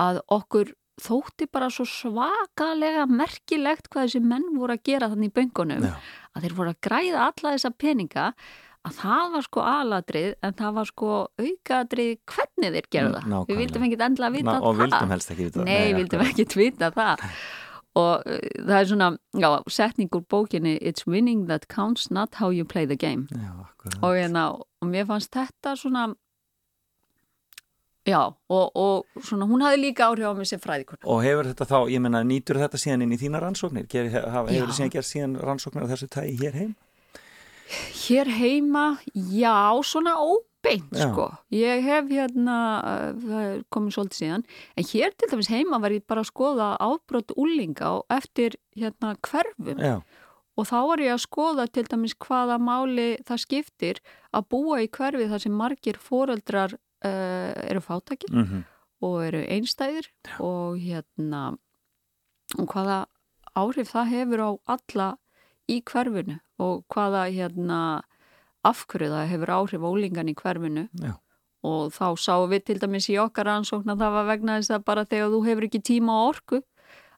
[0.00, 5.36] að okkur þótti bara svo svakalega merkilegt hvað þessi menn voru að gera þannig í
[5.38, 5.94] böngunum Já.
[6.34, 8.26] að þeir voru að græða alla þessa peninga
[8.88, 11.08] að það var sko aladrið en það var sko
[11.44, 13.48] aukaadrið hvernig þeir gerða nákvæmlega.
[13.50, 15.66] við vildum ekki endla að vita Ná, og það vildum helst ekki vita það.
[15.68, 16.40] Nei, vildum akkurat.
[16.46, 17.24] ekki vita það
[18.00, 18.38] og uh,
[18.70, 19.08] það er svona
[19.42, 23.50] já, setning úr bókinni It's winning that counts, not how you play the game Já,
[23.66, 23.98] akkurat.
[24.00, 24.44] og, hérna,
[24.80, 26.08] og mér fannst þetta svona
[28.08, 31.66] já og, og svona hún hafði líka áhrif á mig sem fræðikon Og hefur þetta
[31.68, 33.84] þá, ég menna, nýtur þetta síðan inn í þína rannsóknir?
[33.90, 36.72] Hefur þetta síðan gert síðan rannsóknir af þessu tægi hér heim?
[38.04, 39.56] Hér heima, já,
[39.86, 41.08] svona óbeint Já.
[41.08, 41.28] sko.
[41.54, 45.94] Ég hef hérna uh, það er komið svolítið síðan en hér til dæmis heima var
[45.94, 49.78] ég bara að skoða ábrot úlinga og eftir hérna hverfum.
[49.80, 50.00] Já,
[50.56, 54.02] og þá var ég að skoða til dæmis hvaða máli það skiptir
[54.36, 58.68] að búa í hverfi þar sem margir foreldrar uh, eru fátakir mm
[59.00, 60.10] og eru einstæðir
[60.44, 61.54] og hérna
[62.58, 62.98] og hvaða
[63.56, 65.08] áhrif það hefur á alla
[65.70, 67.80] í hverfinu og hvaða hérna
[68.66, 71.14] afhverju það hefur áhrif ólingan í hverfinu Já.
[71.66, 74.88] og þá sáum við til dæmis í okkar ansókn að það var vegna þess að
[74.90, 76.60] bara þegar þú hefur ekki tíma og orku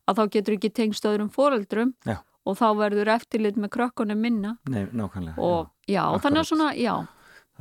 [0.07, 2.21] að þá getur ekki tengst öðrum foreldrum Já.
[2.47, 5.39] og þá verður eftirlit með krökkunum minna nei, nákvæmlega.
[5.39, 6.23] og já, akkurat.
[6.27, 6.95] þannig að svona, já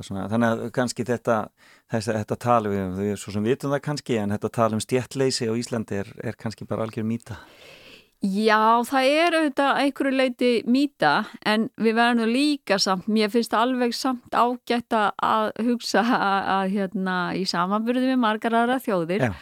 [0.02, 1.34] Svona, þannig að kannski þetta,
[1.92, 5.46] þess, þetta tala við, við svo sem vitum það kannski, en þetta tala um stjettleysi
[5.46, 7.36] á Íslandi er, er kannski bara algjör mýta.
[8.22, 11.12] Já, það er auðvitað einhverju leiti mýta
[11.44, 16.38] en við verðum líka samt, mér finnst það alveg samt ágætt að- að hugsa að,
[16.56, 19.32] að hérna í samanbyrði við margar aðra þjóðir Já.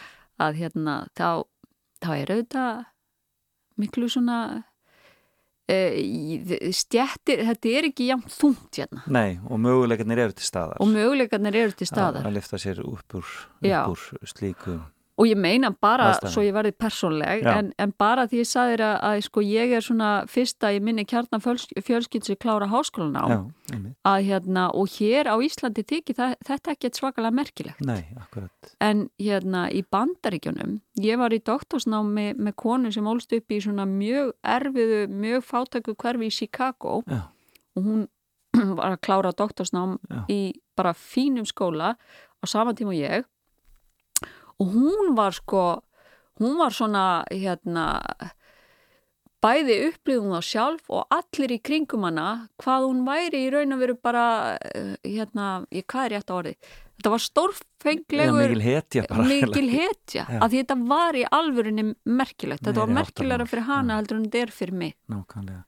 [0.41, 1.43] að hérna þá,
[2.01, 2.85] þá er auðvitað
[3.77, 4.39] miklu svona
[5.69, 5.77] e,
[6.73, 10.81] stjættir, þetta er ekki jafn þungt hérna Nei, og möguleikarnir eru til staðar.
[10.81, 13.29] og möguleikarnir eru til Að- staðar Að lifta sér upp úr,
[13.61, 14.79] upp úr slíku.
[15.19, 16.31] Og ég meina bara, Aðstæðum.
[16.33, 17.51] svo ég verði persónleg Já.
[17.59, 20.79] en, en bara því ég sagði þér að, að sko, ég er svona fyrsta í
[20.83, 23.25] minni sem klára háskólan á
[24.07, 28.05] að hérna, og hér á Íslandi þykir það, þetta ekki svakalega merkilegt Nei,
[28.79, 33.85] en hérna í bandaríkjunum ég var í doktorsnámi með konu sem ólst upp í svona
[33.89, 37.27] mjög erfiðu mjög fátæku hverfi í Chicago Já.
[37.75, 38.07] og hún
[38.79, 40.23] var að klára doktorsnám Já.
[40.31, 40.41] í
[40.75, 43.27] bara fínum skóla á sama tíma og ég
[44.59, 45.63] og hún var sko
[46.41, 47.87] hún var svona hérna
[49.41, 52.27] bæði upplifum það sjálf og allir í kringum hana
[52.61, 54.25] hvað hún væri í raun og veru bara
[54.59, 56.55] eh, hérna, ég, hvað er rétt á orði
[57.01, 59.25] þetta var stórfenglegur mikil hetja bara.
[59.25, 64.27] mikil hetja, að þetta var í alvörinni merkilegt, þetta var merkilegra fyrir hana heldur en
[64.27, 64.95] þetta er fyrir mig.
[65.11, 65.63] Nákvæmlega.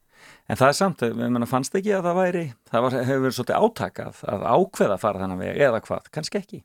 [0.48, 3.66] En það er samt, menna, fannst ekki að það væri, það var, hefur verið svolítið
[3.66, 6.60] átakað að ákveða að fara þennan veg eða hvað, kannski ekki.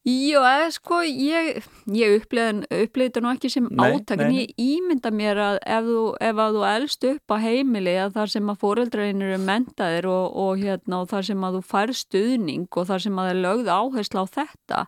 [0.00, 1.58] Já, eða sko, ég,
[1.92, 6.40] ég upplifði þetta nú ekki sem átak, en ég ímynda mér að ef þú, ef
[6.40, 10.62] að þú elst upp á heimili að þar sem að fóreldrarinn eru mentaðir og, og,
[10.64, 13.70] hérna, og þar sem að þú fær stuðning og þar sem að það er lögð
[13.76, 14.80] áhersla á þetta,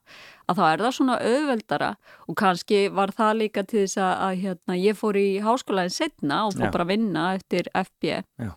[0.48, 1.92] að þá er það svona auðveldara
[2.24, 6.42] og kannski var það líka til þess að, að hérna, ég fór í háskólaðin setna
[6.46, 6.72] og fór Já.
[6.72, 8.54] bara að vinna eftir FB Já.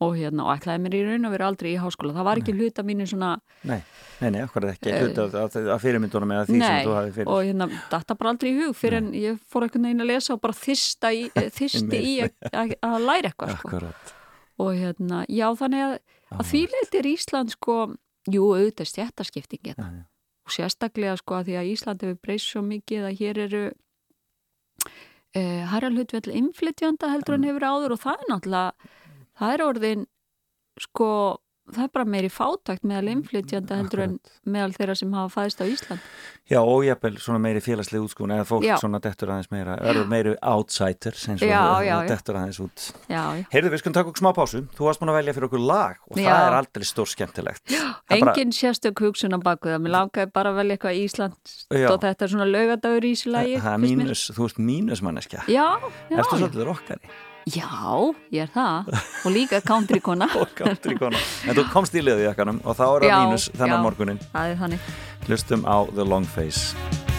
[0.00, 2.14] Og, hérna, og ætlaði mér í raun að vera aldrei í háskóla.
[2.16, 3.30] Það var ekki hluta mínu svona
[3.68, 3.80] Nei,
[4.22, 7.32] nei, nei, okkur ekki hluti af, af, af fyrirmyndunum eða því sem þú hafið fyrir.
[7.34, 10.36] og hérna, datta bara aldrei í hug fyrir en ég fór einhvern veginn að lesa
[10.36, 13.82] og bara þyrsta í, eh, þyrsti í að, læra eitthvað sko.
[14.60, 15.98] Og hérna, já þannig að,
[16.36, 17.76] að því leitir Ísland sko,
[18.28, 20.02] jú auðvitað stjættaskiptingin Já, já.
[20.48, 23.62] og sérstaklega sko að því að Ísland hefur breyst svo mikið að hér eru
[24.80, 28.96] uh, hærra hlutvel inflytjanda heldur en hefur áður og það er náttúrulega
[29.40, 30.06] það er orðin
[30.80, 31.12] sko
[31.70, 34.14] það er bara meiri fátakt meðal inflytjanda heldur en
[34.50, 36.00] meðal þeirra sem hafa fæðist á Ísland
[36.50, 38.72] Já, og jafnvel svona meiri félagslega útskúna eða fólk Já.
[38.82, 42.88] svona dettur aðeins meira, verður meiri outsiders eins og Já, já, dettur aðeins út.
[43.54, 44.64] Heyrðu, við skulum taka okkur smá pásu.
[44.74, 47.62] Þú varst búin að velja fyrir okkur lag og það er aldrei stór skemmtilegt.
[47.70, 51.56] Er bara- Engin sérstök hugsun á baku það, mér langaði bara að velja eitthvað Ísland
[51.94, 55.46] og þetta er svona laugadagur í þessu lagi Það er mínus, þú ert mínusmanneskja.
[57.48, 57.70] Já,
[58.30, 58.90] ég er það
[59.24, 61.20] og líka country kona og country kona.
[61.48, 63.84] En þú komst í liðið jakkanum og þá er Já, mínus þennan já.
[63.86, 64.20] morgunin.
[65.28, 67.09] Hlustum á The Long Face.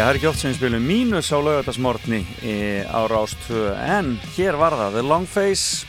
[0.00, 2.18] Já, það er ekki oft sem við spilum mínus á laugardagsmortni
[2.88, 5.84] á Rástvö en hér var það The Long Face.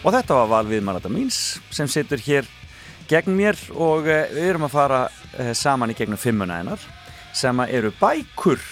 [0.00, 2.48] Og þetta var val við Marata Míns sem situr hér
[3.10, 5.00] gegn mér og eh, við erum að fara
[5.34, 6.86] eh, saman í gegnum fimmuna hennar
[7.36, 8.64] sem eru bækur.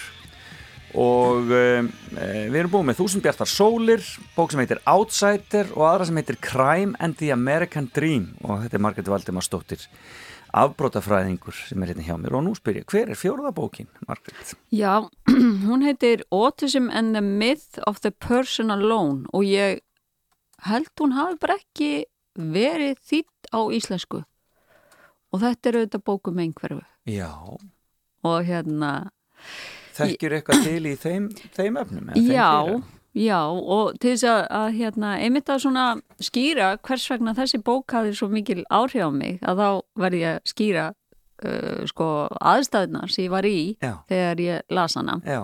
[0.97, 4.01] Og við erum búin með Þúsund Bjartar Sólir
[4.33, 8.31] bók sem heitir Outsider og aðra sem heitir Crime and the American Dream.
[8.41, 9.85] Og þetta er Margret Valdimar Stóttir
[10.53, 12.35] afbrótafræðingur sem er hérna hjá mér.
[12.39, 14.55] Og nú spyr ég, hver er fjórða bókin, Margret?
[14.73, 15.09] Já,
[15.67, 19.81] hún heitir Autism and the Myth of the Person Alone og ég
[20.67, 22.05] held hún hafi bara ekki
[22.39, 24.23] verið þýtt á íslensku.
[25.29, 26.83] Og þetta er auðvitað bókum einhverfu.
[27.09, 27.29] Já,
[28.25, 29.11] og hérna
[29.97, 32.09] þekkjur eitthvað til í þeim, þeim efnum?
[32.13, 32.87] eða þeim
[33.19, 35.85] Já, og til þess að, að hérna, einmitt að svona
[36.23, 39.69] skýra hvers vegna þessi bók hafði svo mikil áhrif á mig að þá
[40.03, 42.07] verði ég að skýra uh, sko
[42.39, 43.91] aðstæðnar sem ég var í Já.
[44.11, 45.19] þegar ég las hana.
[45.27, 45.41] Já,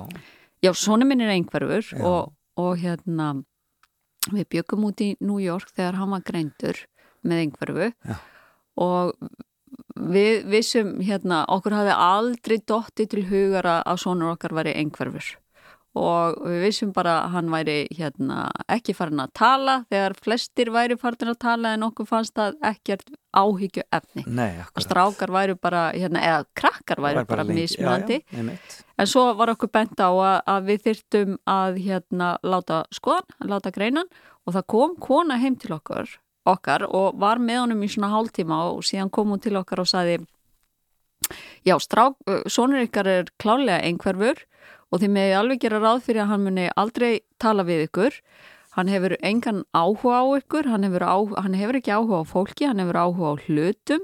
[0.64, 3.34] Já, svona minn er einhverfur og, og hérna
[4.32, 6.80] við byggum út í New York þegar hann var greindur
[7.28, 8.16] með einhverfu Já.
[8.82, 9.14] og
[9.96, 15.36] við vissum hérna, okkur hafði aldrei dotti til hugara að sonur okkar væri einhverfur
[15.96, 18.40] og við vissum bara að hann væri hérna,
[18.72, 23.14] ekki farin að tala þegar flestir væri farin að tala en okkur fannst það ekkert
[23.36, 24.86] áhyggju efni nei, akkurat.
[24.86, 27.90] Strákar væri bara, hérna, eða krakkar væri bara, já,
[28.36, 28.78] einmitt.
[29.00, 33.74] En svo var okkur bent á að, að við þyrftum að hérna láta skoðan, láta
[33.76, 34.12] greinan
[34.46, 36.16] og það kom kona heim til okkur,
[36.48, 39.90] okkar og var með honum í svona hálftíma og síðan kom hún til okkar og
[39.92, 40.20] sagði
[41.66, 42.20] já, strák,
[42.52, 44.44] sonur ykkar er klálega einhverfur
[44.92, 47.12] og þið meði alveg gera ráð fyrir að hann muni aldrei
[47.42, 48.18] tala við ykkur.
[48.76, 50.68] Hann hefur engan áhuga á ykkur.
[50.68, 52.68] Hann hefur, á, hann hefur ekki áhuga á fólki.
[52.68, 54.04] Hann hefur áhuga á hlutum.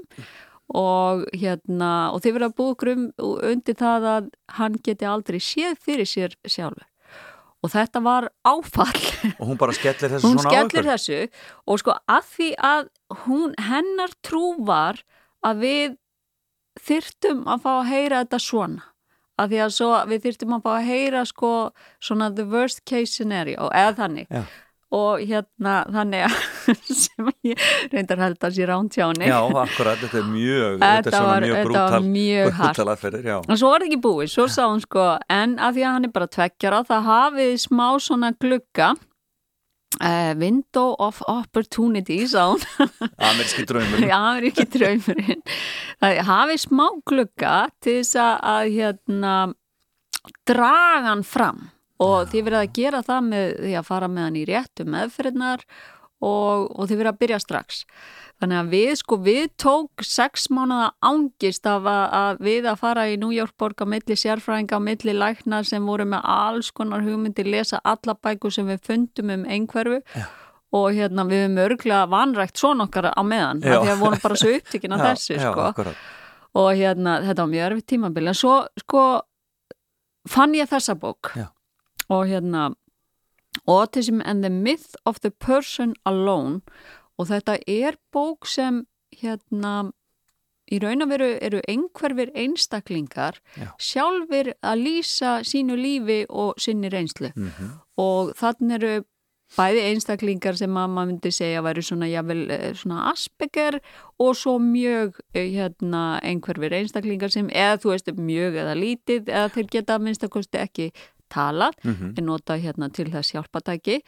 [0.72, 3.04] Og hérna og þið verða að búa ykkur um,
[3.50, 6.88] undir það að hann geti aldrei séð fyrir sér sjálfur.
[7.62, 9.02] Og þetta var áfall.
[9.38, 10.88] Og hún bara skellir þessu hún svona á skellir ykkur?
[10.88, 11.18] þessu.
[11.68, 12.88] Og sko að því að
[13.26, 15.04] hún, hennar trú var
[15.44, 15.98] að við
[16.80, 18.91] þyrftum að fá að heyra þetta svona
[19.40, 21.52] að því að svo við þyrftum að fá að heyra sko
[22.02, 24.26] svona the worst case scenario eða þannig.
[24.30, 24.42] Já.
[24.92, 26.34] og hérna þannig að
[27.02, 27.62] sem ég
[27.94, 31.70] reyndar held að sé rántjáni Já, akkurat, þetta er mjög þetta Þetta var- mjög þetta
[31.70, 35.54] brútal mjög brútal aðferðir, Og svo var það ekki búið, svo sá hún sko, en
[35.56, 38.90] að því að hann er bara tveggjara, það hafið smá svona glugga,
[40.02, 42.62] uh, window of opportunity, hún,
[43.30, 45.44] Ameríski draumur já, það er ekki draumurinn,
[46.02, 49.36] það hafið smá glugga til þess að, að hérna,
[50.48, 51.64] draga hann fram.
[52.02, 55.60] Og þið verið að gera það með því að fara með hann í réttu meðferðnar
[56.22, 57.80] og, og þið verið að byrja strax.
[58.42, 63.04] Þannig að við sko, við tók sex mánuða ángist af að, að við að fara
[63.10, 67.04] í New York borg á milli sérfræðinga, á milli læknar sem voru með alls konar
[67.06, 70.26] hugmyndir, lesa alla bækur sem við fundum um einhverfu Já.
[70.74, 73.76] og hérna við höfum örglega vanrækt svona okkar á meðan, Já.
[73.76, 76.02] af því að vorum bara svo upptíkin af Já, þessu já, sko akkurat.
[76.62, 79.04] og hérna þetta var mjög erfitt tímabil en svo sko
[80.30, 81.46] fann ég þessa bók Já.
[82.10, 82.72] og hérna
[83.68, 86.60] Autism and the Myth of the Person Alone
[87.18, 88.86] og þetta er bók sem
[89.20, 89.92] hérna
[90.72, 93.68] í raun og veru eru einhverfir einstaklingar Já.
[93.78, 97.72] sjálfur að lýsa sínu lífi og sinni reynslu Mhm.
[97.98, 99.04] og þannig eru
[99.52, 103.80] bæði einstaklingar sem að maður myndi segja væri svona, jafnvel, eh, svona Asperger
[104.18, 109.50] og svo mjög eh, hérna, einhverfir einstaklingar sem eða þú veist mjög eða lítið eða
[109.52, 110.92] þeir geta að minnst að kosti ekki
[111.32, 112.14] talað Mhm.
[112.18, 114.00] en nota hérna til þess hjálpatæki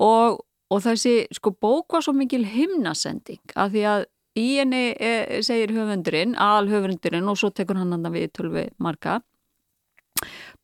[0.00, 4.04] og, og þessi sko bók var svo mikil himnasending af því að
[4.36, 9.20] í henni e, segir höfundurinn, alhöfundurinn og svo tekur hann hann við tölvi marga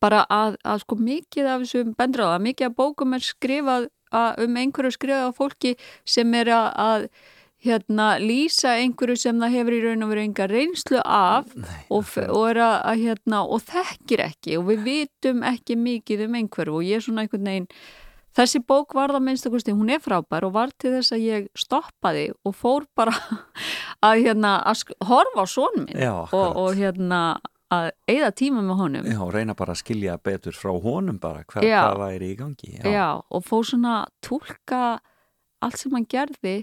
[0.02, 4.56] bara að, að sko mikið af þessum bendraða, mikið af bókum er skrifað að, um
[4.60, 5.74] einhverju skrifað af fólki
[6.04, 7.06] sem er að, að
[7.62, 12.08] hérna lýsa einhverju sem það hefur í raun og verið enga reynslu af Nei, og,
[12.26, 16.98] og að, hérna og þekkir ekki og við vitum ekki mikið um einhverju og ég
[16.98, 17.68] er svona einhvern veginn
[18.36, 21.48] þessi bók var það minnst að hún er frábær og var til þess að ég
[21.58, 23.14] stoppaði og fór bara
[24.08, 27.22] að hérna að horfa á son minn Já, og, og hérna
[27.72, 31.62] að eigða tíma með honum Já, reyna bara að skilja betur frá honum bara hva,
[31.62, 31.78] Já.
[31.86, 33.22] hvað væri í gangi Já.
[33.22, 34.82] og fór svona að túlka
[35.62, 36.56] allt sem hann gerði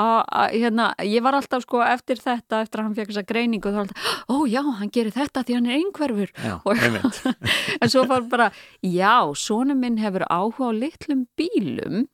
[0.00, 3.76] að, hérna, ég var alltaf sko eftir þetta, eftir að hann fekk þessa greiningu þá
[3.76, 6.32] var alltaf, ó já, hann gerir þetta því hann er einhverfur.
[6.40, 7.36] Já, Og-
[7.82, 8.48] en svo var bara,
[8.82, 12.06] já, sonu minn hefur áhuga á litlum bílum.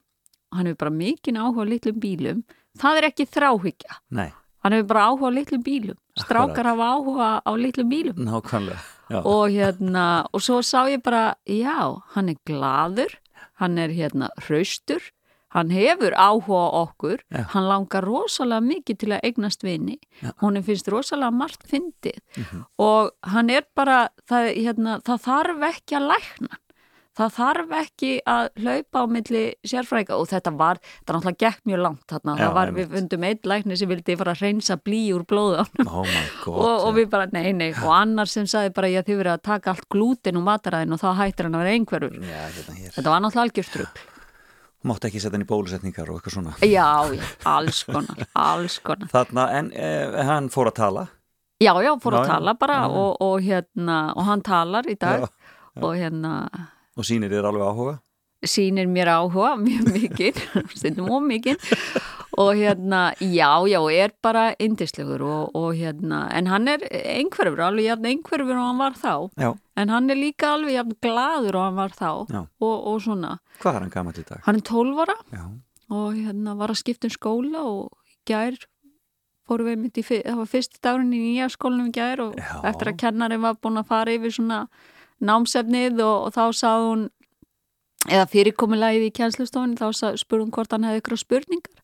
[0.52, 2.42] Hann hefur bara mikinn áhuga á litlum bílum.
[2.78, 3.98] Það er ekki þráhyggja.
[4.10, 4.30] Nei,
[4.64, 5.98] hann hefur bara áhuga á litlum bílum.
[6.18, 8.16] Strákar hafa áhuga á litlum bílum.
[8.26, 8.80] Nákvæmlega
[9.24, 13.08] og hérna og svo sá ég bara, já, hann er gladur
[13.62, 15.00] hann er hérna hraustur
[15.54, 17.18] hann hefur áhuga okkur.
[17.32, 17.42] Já.
[17.54, 19.98] hann langar rosalega mikið til að eignast vini,
[20.42, 22.20] honum finnst rosalega margt fyndið.
[22.36, 22.64] Mhm.
[22.78, 26.56] og hann er bara, það, hérna, það þarf ekki að lækna.
[27.18, 30.14] Það þarf ekki að hlaupa á milli sérfræðinga.
[30.22, 33.40] Og þetta var, þetta náttúrulega gekk mjög langt þarna, Já, það var, við fundum einn
[33.42, 36.60] lækni sem vildi fara að reynsa blí úr blóðu á hann Oh my god.
[36.62, 39.42] og, og við bara, nei, nei, og annar sem sagði bara, já, þið verið að
[39.50, 42.22] taka allt glútin úr mataræðin og þá hættir hann að vera einhverfur.
[42.22, 42.94] Já, hérna hér.
[43.00, 44.06] þetta var náttúrulega algjörstrugl
[44.86, 46.52] Mátti ekki setja hann í bólusetningar og eitthvað svona.
[46.62, 51.06] já, já, alls konar, alls konar Þarna, en eh, hann fór að tala.
[51.58, 52.90] já, já, fór Já, að tala bara já.
[53.02, 55.30] Og, og hérna, og hann talar í dag Já,
[55.82, 56.34] og hérna
[56.98, 57.96] Og sýnir þér alveg áhuga.
[58.46, 60.38] sýnir mér áhuga mjög mikið,
[60.78, 61.58] stundum og mikið
[62.38, 67.88] og hérna, já, já, er bara indislegur og, og hérna, en hann er einhverfur, alveg
[67.88, 69.48] jafn einhverfur og hann var þá, Já.
[69.82, 73.74] en hann er líka alveg jafn gladur og hann var þá og, og svona, Hvað
[73.74, 74.42] er hann gammal í dag?
[74.46, 75.44] hann er 12 ára Já.
[75.90, 77.90] og hérna var að skipta um skóla og
[78.28, 78.54] gær
[79.48, 82.60] fórum við mitt í, það var fyrsti dagurinn í nýja skólanum gær og Já.
[82.70, 84.62] eftir að kennari var búin að fara yfir svona
[85.18, 87.06] námsefnið og, og þá sagði hún
[88.06, 89.86] eða fyrirkomulagið í kjænslustofun þá
[90.44, 91.77] hún hvort hann hefði ykkur spurningar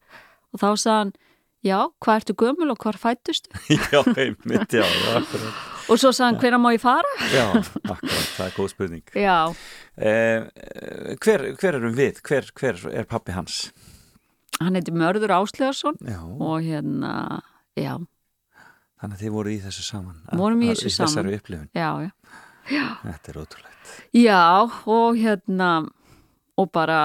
[0.54, 1.12] og þá sagði hann
[1.64, 3.48] já, hvað ertu gömul og hvar fættust
[3.92, 5.62] já, einmitt, já, já, akkurat.
[5.88, 9.04] og svo sagði hann hvenær má ég fara Já, akkurat, það er góð spurning.
[9.16, 9.38] já,
[9.94, 12.16] Eh, eh, hver, hver erum við?
[12.26, 13.68] Hver, hver er pappi hans?
[14.58, 17.12] hann heiti Mörður Áslegarsson Já, og hérna,
[17.78, 17.92] já,
[18.98, 20.16] þannig að þið voru í þessu saman.
[20.34, 21.12] Vorum í þessu saman.
[21.12, 21.68] Þessari upplifun.
[21.74, 21.88] já,
[22.72, 23.94] já Þetta er ótrúlegt.
[24.16, 24.42] Já,
[24.88, 25.70] og hérna
[26.58, 27.00] og bara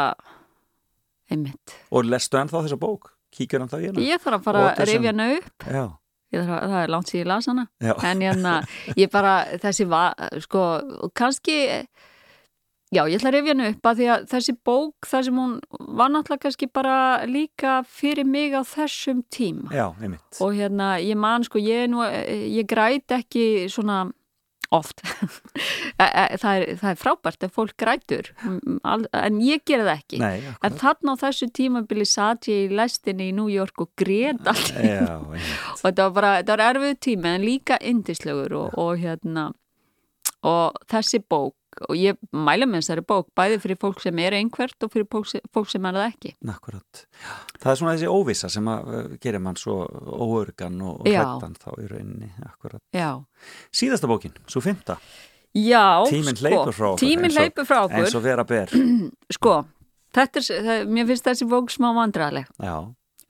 [1.30, 1.74] einmitt.
[1.91, 3.10] Og lestu ennþá þessa bók?
[3.36, 4.05] Kíkjur hann það í hérna?
[4.09, 5.65] Ég þarf að fara að rifja hana upp.
[5.69, 5.84] Já,
[6.30, 7.65] Ég þarf að, það er langt síðan ég las hana.
[7.82, 8.53] Já, en hérna,
[8.99, 10.63] ég bara þessi var, sko,
[11.17, 11.57] kannski
[12.93, 15.55] já, ég ætla að rifja hana upp að því að þessi bók, það sem hún
[15.97, 16.97] var náttúrulega kannski bara
[17.30, 19.73] líka fyrir mig á þessum tíma.
[19.73, 24.03] Já, og hérna, ég man sko, ég, nú, ég græt ekki svona
[24.76, 25.01] oft.
[25.99, 28.30] Það, er, það er frábært ef fólk grætur.
[28.45, 28.78] Mm,
[29.17, 30.20] en ég gera það ekki.
[30.22, 34.47] Nei, en þarna á þessu tímabili satt ég í lestinni í New York og grét
[34.47, 39.49] allt og þetta var bara, þetta var erfið tími en líka indislegur og, og hérna
[40.47, 44.86] og þessi bók og ég mæla með þessari bók bæði fyrir fólk sem er einhvert
[44.86, 45.30] og fyrir fólk
[45.70, 47.03] sem, er það ekki Akkurat.
[47.59, 51.70] Það er svona þessi óvissa sem að uh, gerir mann svo óörgan og, hrættan þá
[51.78, 52.32] í rauninni.
[53.76, 54.99] Síðasta bókin, svo fymta.
[55.57, 58.74] Já Tíminn sko, hleypur frá okkur, eins frá okkur eins og vera ber.
[59.38, 59.55] Sko,
[60.41, 62.76] er, það, mér finnst þessi bók smá vandræðaleg Já,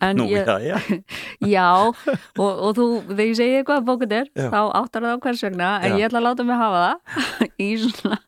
[0.01, 0.77] En nú, ég, já, já.
[1.55, 4.45] Já, og, og þú, þegar ég segi eitthvað að bókut er, Já.
[4.53, 7.69] þá áttar það á hvers vegna, en ég ætla að láta mig hafa það í
[7.83, 8.19] svona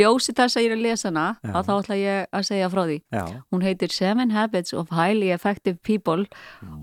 [0.00, 2.82] ljósi þess að ég er að lesa hana, að þá ætla ég að segja frá
[2.90, 2.98] því.
[3.14, 3.22] Já,
[3.54, 6.26] Hún heitir Seven Habits of Highly Effective People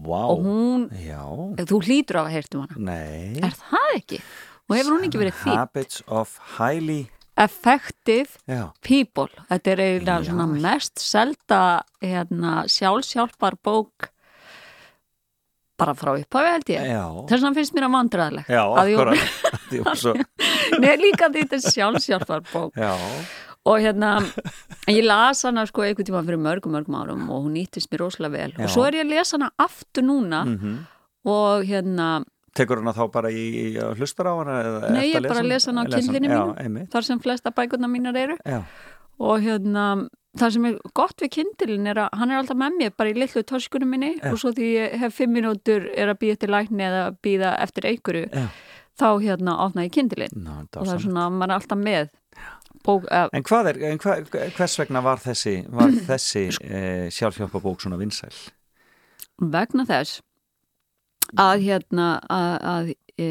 [0.08, 0.22] vá.
[0.32, 1.20] og hún, Já,
[1.68, 2.80] þú hlýtur af að heyrtum hana.
[2.94, 3.40] nei.
[3.44, 4.22] Er það ekki?
[4.70, 5.58] Og hefur hún ekki verið þýtt?
[5.60, 7.02] Habits of highly,
[7.40, 9.28] Effective já, People.
[9.50, 11.60] Þetta er eiginlega mest selda
[12.04, 14.10] hérna, sjálfsjálfar bók
[15.80, 16.90] bara frá upphafi held ég.
[17.30, 18.52] Þess vegna finnst mér að vandræðilegt.
[18.52, 19.40] Já, Að akkurat.
[20.80, 22.92] Nei, líka því þetta er sjálfsjálfar bók já,
[23.70, 24.16] og hérna,
[24.90, 28.36] ég las hana sko einhvern tíma fyrir mörgum, mörgum árum og hún nýttist mér rosalega
[28.36, 28.64] vel Já.
[28.66, 30.76] og svo er ég að lesa hana aftur núna mhm.
[31.30, 32.10] og hérna,
[32.58, 34.56] Tekur hana þá bara í, í að hlustar á hana?
[34.96, 36.88] Nei, ég bara lesa hana á kyndlinni Já, mínu.
[36.94, 38.64] þar sem flesta bækurna mínar eru Já,
[39.20, 39.86] og hérna,
[40.38, 43.18] það sem er gott við kindilin er að hann er alltaf með mér bara í
[43.18, 44.30] litlu töskunum minni Já.
[44.32, 47.90] og svo því ég hef fimm mínútur er að býða eftir lækni eða býða eftir
[47.90, 48.46] einhverju já.
[49.00, 52.14] þá hérna opna ég kindilin Ná, og það er svona, maður er alltaf með
[52.86, 54.20] bók, uh, En hvað er, en hva,
[54.60, 56.82] hvers vegna var þessi, var þessi e,
[57.16, 58.34] sjálfhjálpabók svona vinsæl?
[59.40, 60.20] vegna þess
[61.40, 63.28] að hérna að, að e,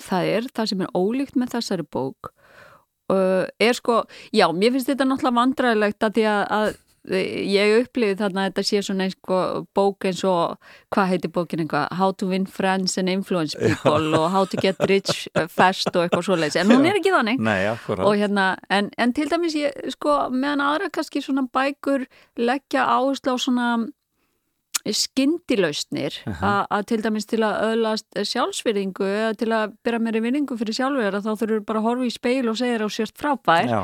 [0.00, 2.32] það er það sem er ólíkt með þessari bók
[3.14, 4.02] er sko,
[4.34, 6.68] já, mér finnst þetta náttúrulega vandræðilegt að því að, að
[7.14, 7.20] e,
[7.52, 9.40] ég upplifið þarna að þetta sé svona einsko
[9.76, 10.56] bók eins og,
[10.94, 14.80] hvað heitir bókin eitthvað, How to win friends and influence people og How to get
[14.90, 17.42] rich fast og eitthvað svoleiðis, en hún er ekki þannig.
[17.46, 17.60] Nei,
[17.96, 22.08] og hérna, en, en til dæmis ég, sko, meðan aðra kannski svona bækur
[22.40, 23.70] leggja áherslu á svona
[24.94, 30.56] skyndilausnir a- að til dæmis til að öðlast sjálfsvirðingu eða til að byrja meiri vinningu
[30.58, 33.66] fyrir sjálfur þá þurfur bara að horfa í speil og segja þér á sérst frábær.
[33.66, 33.80] Já,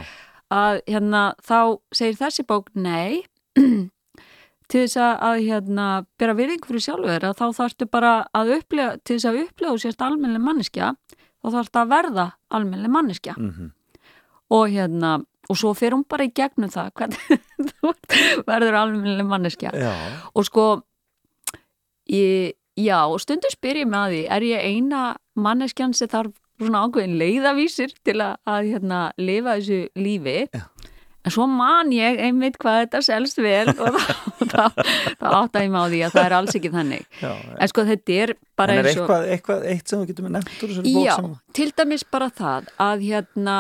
[0.53, 1.59] að hérna þá
[1.93, 3.23] segir þessi bók nei
[4.73, 5.89] til þess að, hérna
[6.21, 10.05] byrja virðingu fyrir sjálfur að þá þarftu bara að upplega til þess að upplega sérst
[10.07, 10.95] almennileg manneskja
[11.43, 13.35] þá þarf þetta að verða almennileg manneskja.
[13.39, 13.73] Mhm.
[14.53, 17.41] og hérna og svo fer hún bara í gegnum það hvernig
[17.81, 17.93] þú
[18.47, 19.71] verður almennileg manneskja.
[19.75, 19.93] Já,
[20.35, 20.65] og sko
[22.13, 25.03] ég, já, og stundu spyr ég með að því er ég eina
[25.39, 30.63] manneskjan sem þarf svona ákveðin leiðavísir til að, að hérna, lifa þessu lífi Já.
[31.23, 33.99] en svo man ég einmitt hvað þetta selst vel og
[34.53, 34.65] þá,
[35.41, 37.33] átta ég mig á því að það er alls ekki þannig já.
[37.33, 40.51] en sko þetta er bara eins og eitthvað, eitthvað eitt sem þú getur með
[40.87, 41.17] bók Já,
[41.59, 43.59] til dæmis bara það að hérna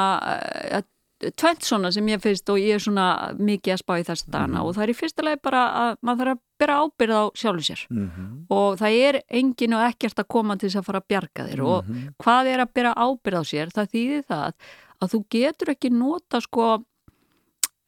[0.78, 0.88] að
[1.36, 4.58] tvent svona sem ég finnst og ég er svona mikið að spá í þess dana
[4.58, 4.66] Mhm.
[4.66, 7.64] og það er í fyrsta leið bara að maður þarf að bera ábyrð á sjálfu
[7.68, 8.46] sér Mhm.
[8.50, 11.60] og það er engin og ekkert að koma til þess að fara að bjarga þér
[11.66, 12.14] og Mhm.
[12.22, 14.52] hvað er að bera ábyrð á sér það þýðir það
[15.02, 16.84] að þú getur ekki nota sko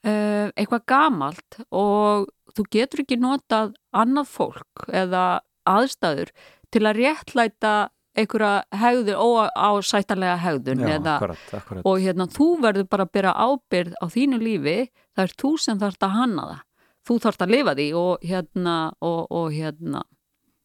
[0.05, 6.31] uh, eitthvað gamalt og þú getur ekki notað annað fólk eða aðstæður
[6.71, 9.17] til að réttlæta einhverja hegðun,
[9.59, 11.83] óásættanlega hegðun Já, eða, akkurat, akkurat.
[11.91, 14.77] og hérna þú verður bara að bera ábyrð á þínu lífi,
[15.17, 16.61] það er þú sem þarft að hanna það,
[17.09, 20.05] þú þarft að lifa því og hérna og, og hérna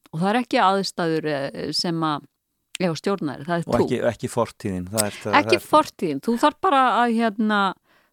[0.10, 2.28] og það er ekki aðstæður eh, sem að
[2.80, 3.84] já, stjórnar, það er Og þú.
[3.84, 7.60] ekki, ekki fortíðin er, ekki það fortíðin, þú þarf bara að hérna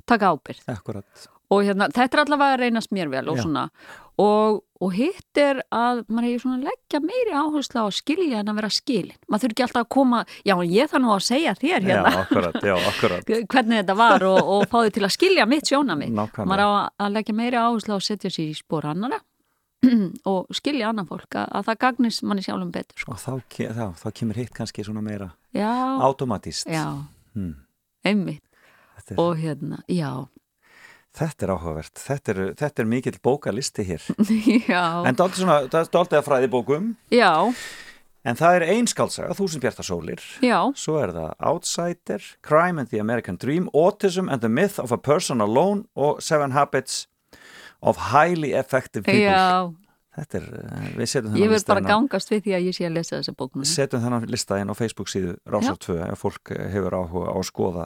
[0.07, 1.29] taka ábyrð er, Akkurat.
[1.55, 3.45] Og hérna, þetta er allavega að reynast mér vel og Já.
[3.45, 3.69] svona
[4.23, 8.51] og, og hitt er að maður er svona leggja meiri áherslu á að skilja en
[8.53, 9.19] að vera skilin.
[9.29, 12.13] Maður þurfi ekki alltaf að koma, já ég þarf nú að segja þér hérna.
[12.13, 13.33] Já, akkurat, já, akkurat.
[13.53, 17.05] Hvernig þetta var og, og fá þið til að skilja mitt sjónami maður Nákvæmlega á
[17.07, 19.21] að leggja meiri áherslu á að setja sér í spór annara
[20.33, 23.13] og skilja annan fólk að, að það gagnist manni sjálfum betur sko.
[23.13, 23.33] Og þá,
[23.77, 25.69] þá, þá kemur hitt kannski svona meira já,
[26.09, 26.69] automatist.
[26.73, 27.05] Já,
[27.37, 27.55] hmm.
[28.07, 28.43] einmitt.
[29.21, 30.27] Og hérna, já
[31.17, 31.97] þetta er áhugavert.
[32.03, 34.05] Þetta er, þetta er mikill bókalisti hér.
[34.73, 37.33] Já, En það er dálítið að fræði bókum já,
[38.27, 40.23] En það er einskálsaga, Þúsund bjarta sólir.
[40.43, 40.59] Já.
[40.75, 44.99] Svo er það Outsider, Crime and the American Dream, Autism and the Myth of a
[44.99, 47.05] Person Alone og Seven Habits
[47.83, 49.23] of Highly Effective People.
[49.23, 49.71] já,
[50.17, 52.53] Þetta er, eh, við setjum ég þennan vil lista bara inn á, gangast við því
[52.57, 53.67] að ég sé að lesa þessa bók núna.
[53.69, 57.37] setjum þennan lista inn á Facebook síðu Rásar 2 ef fólk eh, hefur áhuga á
[57.37, 57.85] að skoða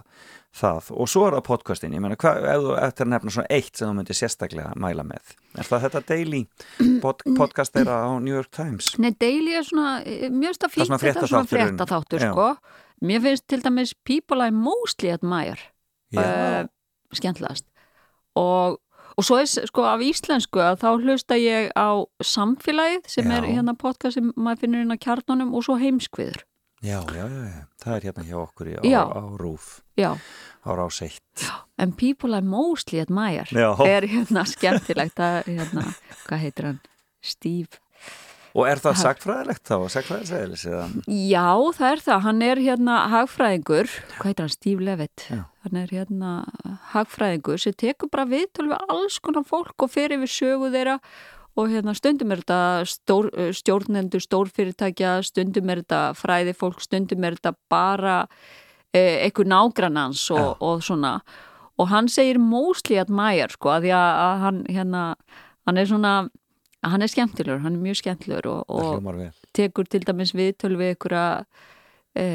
[0.56, 0.90] það.
[0.98, 3.72] Og svo er það podcastin, ég meina, hvað, ef þú eftir að nefna svona eitt
[3.78, 5.32] sem þú myndir sérstaklega mæla með.
[5.54, 6.42] Er það þetta daily
[7.04, 8.92] pod, podcast þeirra á New York Times?
[8.98, 12.32] Nei, Daily er svona, eh, mér finnst það fínt þetta er svona Já.
[12.32, 12.48] sko
[13.00, 15.58] mér finnst til dæmis People I Mostly Admire
[16.16, 16.68] uh,
[17.12, 17.66] skemmtilegast
[18.38, 18.78] og,
[19.16, 23.38] og svo er sko af íslensku að þá hlusta ég á samfélagið sem Já.
[23.38, 26.44] er hérna podcast sem maður finnur inn á kjarnunum og svo heimskviður
[26.82, 27.62] já, já, já, já.
[27.82, 29.02] Það er hérna hjá okkur í, á, Já.
[29.04, 29.66] á Rúf,
[29.96, 30.10] já,
[30.64, 31.20] á Rás 1.
[31.78, 33.70] en People I Mostly Admire Já.
[33.86, 35.86] er hérna skemmtilegt er hérna,
[36.26, 36.80] hvað heitir hann
[37.22, 37.80] Steve
[38.50, 40.86] Og er það sagfræðilegt þá, sagfræðilsæðilis eða?
[41.06, 41.44] Já,
[41.76, 42.22] það er það.
[42.24, 45.26] Hann er hérna hagfræðingur, hvað heitir hann, Steve Levitt.
[45.30, 45.44] Já.
[45.62, 46.30] Hann er hérna
[46.90, 50.96] hagfræðingur sem tekur bara viðtöl við alls konar fólk og fer yfir sögu þeirra
[51.58, 57.38] og hérna stundum er þetta stór, stjórnendur stórfyrirtækja, stundum er þetta fræði fólk, stundum er
[57.38, 58.16] þetta bara
[58.94, 60.50] eh, einhver nágrannans og, Já.
[60.66, 61.14] og svona.
[61.80, 65.04] Og hann segir mostly admire sko, að því að, að hann hérna,
[65.68, 66.14] hann er svona,
[66.86, 71.24] hann er skemmtilegur, hann er mjög skemmtilegur og, og tekur til dæmis viðtöl við einhverja
[72.14, 72.26] e,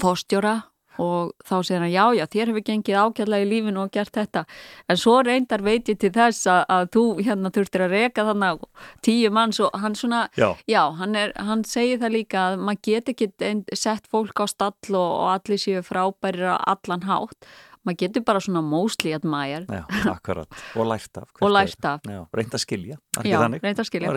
[0.00, 0.58] fórstjóra
[1.02, 4.44] og þá segir hann já, já, þér hefur gengið ágæðlega í lífinu og gert þetta
[4.88, 8.66] en svo reyndar veit ég til þess að, að þú hérna þurftir að reka þannig
[9.06, 10.82] tíu manns og hann svona Já.
[10.98, 13.30] hann, er, hann segir það líka að maður get ekki
[13.76, 17.48] sett fólk á stall og, og allir séu frábærir á allan hátt
[17.86, 20.50] maður getur bara svona mostly admire Já, akkurat.
[20.74, 21.28] Og lært af.
[21.40, 22.98] og lært af Já, reynd að skilja.
[23.22, 23.62] Já, þannig?
[23.62, 24.10] reyndar skilja?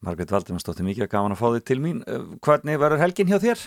[0.00, 1.98] Margrét Valdimarsdóttir, mikið gaman að fá þig til mín.
[2.40, 3.66] Hvernig verður helgin hjá þér?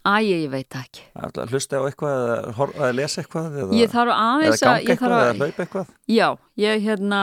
[0.00, 3.56] Æ, ég veit ekki að hlusta á eitthvað eða, eða lesa eitthvað?
[3.60, 5.90] Eða, Ég þarf eða aðeins ganga að, ég eitthvað þarf eða að, hlaupa eitthvað?
[6.08, 6.28] já,
[6.62, 7.18] ég hérna,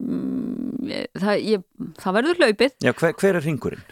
[0.00, 1.66] mm, það, ég,
[2.00, 2.76] það verður hlaupið.
[2.86, 3.84] Já, hver, hver er ringurinn?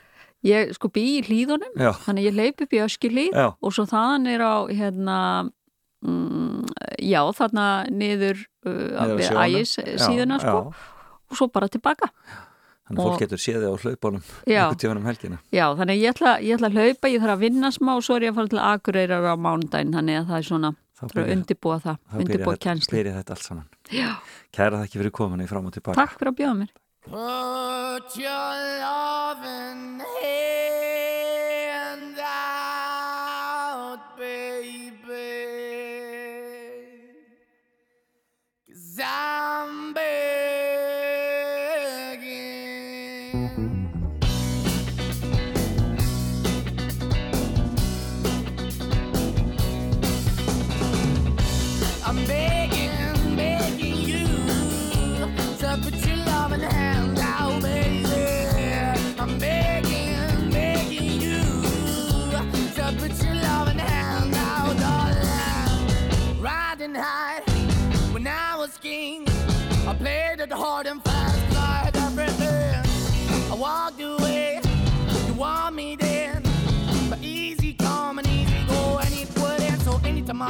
[0.43, 4.24] Ég sko bý í hlýðunum, Já, þannig ég hleyp upp í öskilíð og svo þaðan
[4.33, 5.18] er á, hérna,
[6.03, 6.72] mm,
[7.05, 9.12] já, þarna niður uh,
[9.45, 10.89] ægis síðuna, sko, Já,
[11.30, 12.09] og svo bara tilbaka.
[12.89, 14.62] Þannig að fólk getur séð þig á hlaupunum Já.
[14.66, 15.37] einhvern tíðan um helgina.
[15.53, 18.14] Já, þannig ég ætla, ég ætla að hlaupa, ég þarf að vinna smá og svo
[18.16, 20.70] er ég að fara til Akureyrar á mánudaginn, þannig að það er svona,
[21.03, 22.93] Þá þarf að undirbúa það, þá byrjar undirbúa þetta- kjænsli.
[22.99, 23.66] byrjar þetta allt saman.
[23.91, 24.11] Já,
[24.53, 25.97] Kæra þakki fyrir kominu fram og tilbaka.
[25.99, 26.70] takk fyrir að bjóða mér.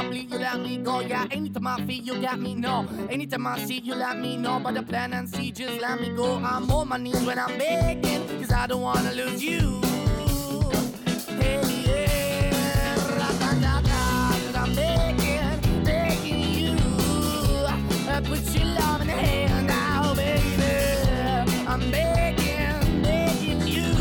[0.09, 0.99] Bleed, you let me go.
[1.01, 2.87] Yeah, anytime I feel, you got me, no.
[3.09, 4.59] Anytime I see, you let me know.
[4.59, 6.35] But the plan and see, just let me go.
[6.37, 9.81] I'm on my knees when I'm begging, cause I don't wanna lose you.
[11.39, 12.93] Hey, yeah,
[14.41, 16.77] 'cause I'm begging, begging you.
[18.07, 20.73] Uh, Put your love in the hand now, baby.
[21.67, 23.93] I'm begging, begging you.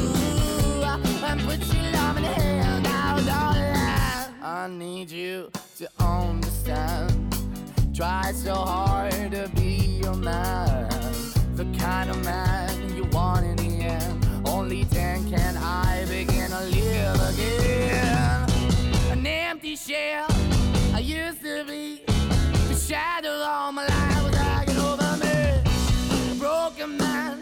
[1.29, 4.35] And put your love in the hand now, darling.
[4.43, 5.51] I need you
[5.83, 7.35] to understand.
[7.93, 10.89] Try so hard to be your man.
[11.57, 14.25] The kind of man you want in the end.
[14.47, 18.49] Only then can I begin to live again.
[19.11, 20.29] An empty shell
[20.95, 22.03] I used to be.
[22.69, 25.63] The shadow all my life was hanging over me.
[26.31, 27.41] A broken man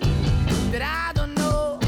[0.72, 1.78] that I don't know.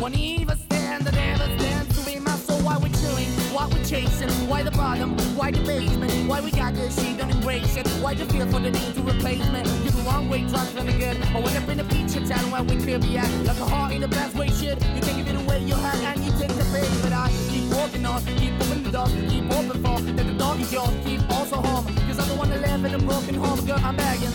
[0.00, 2.60] Won't even stand, I never stand to be my soul.
[2.60, 6.92] Why we're chilling, why we're chasing, why the why the basement, why we got good,
[6.92, 7.86] she don't embrace it.
[8.02, 9.62] Why the feel for the need to replace me?
[9.82, 11.16] You're the wrong way, trying to good.
[11.34, 13.30] I went up in a feature town where we could be at.
[13.44, 14.82] Like a heart in the best way, shit.
[14.94, 16.90] You can give it away, you have, and you take the bait.
[17.02, 20.60] But I keep walking on, keep moving the door, keep open for that the dog
[20.60, 21.86] is yours, keep also home.
[22.06, 24.30] Cause I'm the one that live in a broken home, girl, I'm begging.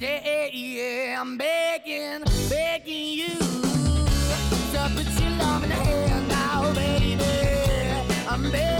[0.00, 3.34] Yeah, yeah, yeah, I'm begging, begging you
[4.72, 7.16] to put your love in the hand now, baby.
[8.28, 8.77] I'm begging,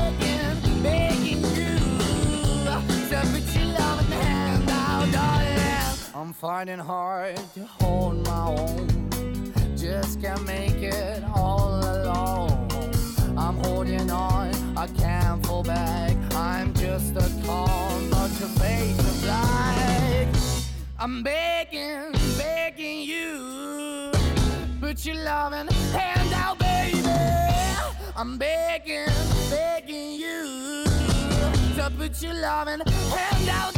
[6.19, 9.09] I'm fighting hard to hold my own,
[9.77, 12.69] just can't make it all alone.
[13.39, 16.17] I'm holding on, I can't fall back.
[16.35, 20.27] I'm just a call, but your face is black.
[20.99, 24.11] I'm begging, begging you.
[24.81, 27.01] Put your loving hand out, baby.
[28.17, 29.07] I'm begging,
[29.51, 30.83] begging you.
[31.77, 33.78] To put your loving hand out,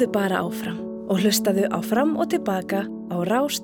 [0.00, 0.78] Kúrðu bara áfram
[1.12, 3.60] og hlustaðu á fram og tilbaka á Rás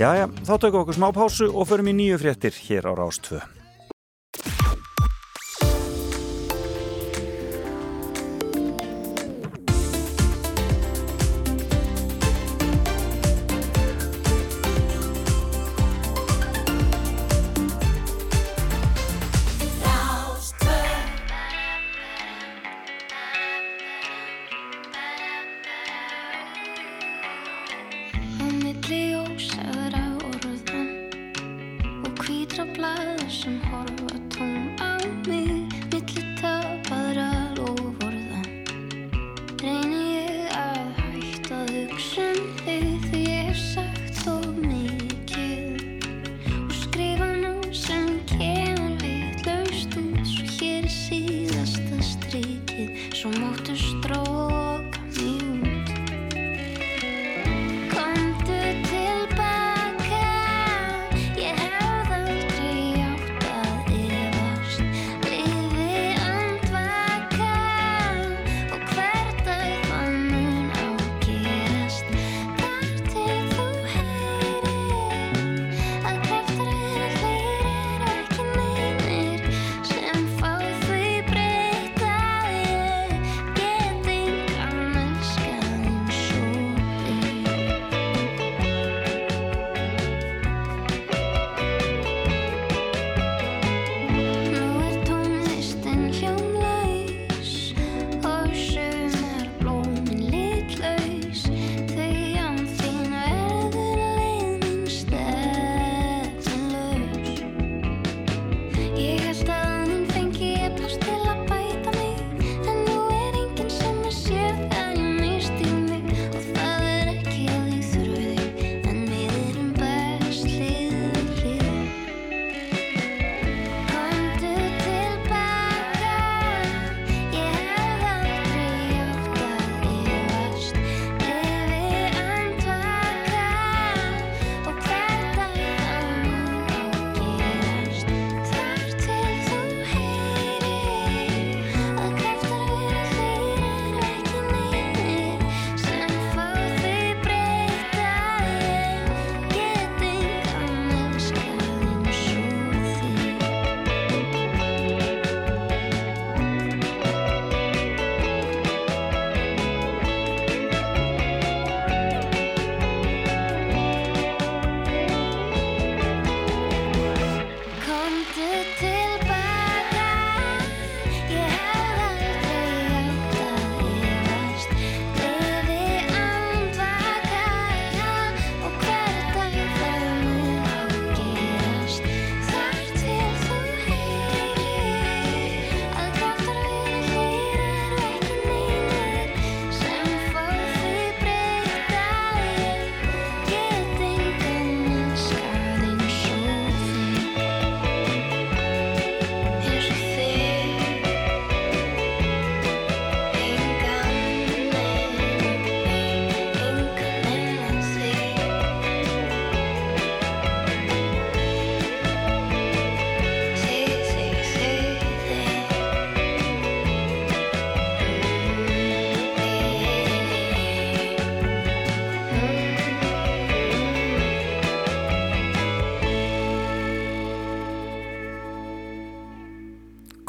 [0.00, 2.92] tvær Jæja, þá tökum við okkur smá pásu og förum í nýju fréttir hér á
[2.96, 3.20] Rás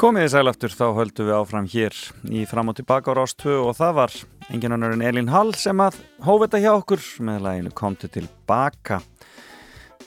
[0.02, 1.98] Komið þið sælaftur, þá höldum við áfram hér
[2.34, 4.14] í fram og tilbaka á Rástvö og það var
[4.50, 7.04] engin annar en Elín Hall sem að hófa þetta hjá okkur.
[7.28, 8.98] Með læginu Komdu tilbaka.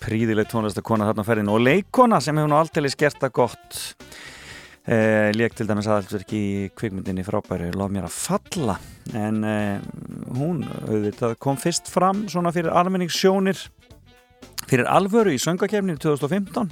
[0.03, 3.79] Príðileg tónlistakona þarna ferðin og leikona sem hefur nú alltaf skert það gott.
[4.83, 8.75] Eh, leik til dæmis aðalsverki í kvikmyndinni frábæri Lof mér að falla.
[9.15, 9.79] En eh,
[10.35, 13.63] hún auðvitað, kom fyrst fram svona fyrir almenningssjónir
[14.67, 16.67] fyrir alvöru í söngakefninu 2015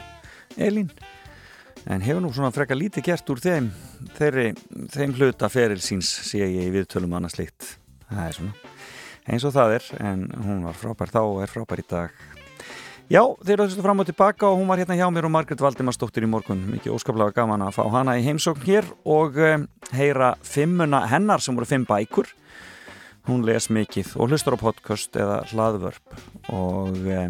[0.60, 0.92] Elín
[1.88, 3.72] en hefur nú svona frekka lítið gert úr þeim
[4.18, 4.52] þeirri,
[4.94, 7.76] þeim hluta feril síns sé ég í viðtölum annars líkt
[8.08, 8.74] það er svona
[9.30, 12.16] eins og það er en hún var frábær þá og er frábær í dag.
[13.12, 15.62] Já, þeir eru þessu fram og tilbaka og hún var hérna hjá mér og Margret
[15.62, 16.64] Valdimarsdóttir í morgun.
[16.72, 21.56] Mikið óskaplega gaman að fá hana í heimsókn hér og um, heyra fimmuna hennar sem
[21.56, 22.32] voru fimm bækur.
[23.28, 26.18] Hún les mikið og hlustar á podcast eða hlaðvörp
[26.52, 27.22] og e,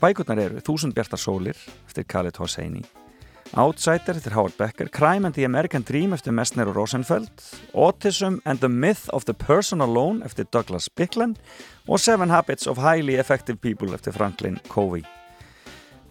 [0.00, 2.82] bækurnar eru Þúsund bjartar sólir eftir Khaled Hosseini
[3.56, 7.30] Outsider eftir Howard Becker Crime and the American Dream eftir Messner og Rosenfeld
[7.72, 11.32] Autism and the Myth of the Person Alone eftir Douglas Bicklin
[11.88, 15.06] og Seven Habits of Highly Effective People eftir Franklin Covey.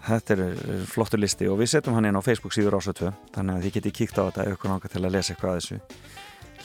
[0.08, 0.58] Þetta er
[0.90, 3.94] flottur listi og við setjum hann inn á Facebook síður ásötu þannig að þið geti
[4.00, 5.80] kíkt á þetta ykkur náttúrulega til að lesa eitthvað að þessu.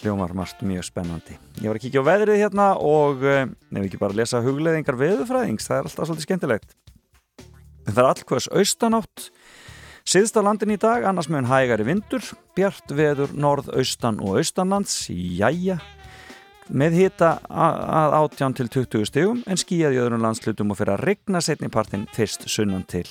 [0.01, 1.37] Hljómar margt mjög spennandi.
[1.61, 5.69] Ég var að kíkja á veðrið hérna og nefnum ekki bara að lesa hugleðingar veðufræðings
[5.69, 6.75] það er alltaf svolítið skemmtilegt.
[7.85, 9.29] En það er allkvæðs austanátt
[10.11, 12.25] Siðst á landin í dag, annars meðan hægari vindur,
[12.59, 15.77] bjart veður norð-austan og austanlands, jæja,
[16.67, 21.05] með hita að 18 til 20 stegum en skíjaði í öðrum landslutum og fyrir að
[21.13, 23.05] regna setnipartin fyrst sunnan til.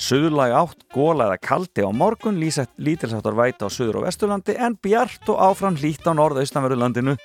[0.00, 5.28] Suðurlæg átt, góla eða kaldi á morgun, lítilsáttar væta á Suður og Vesturlandi en bjart
[5.28, 7.18] og áfram hlýtt á norð-austanverðurlandinu.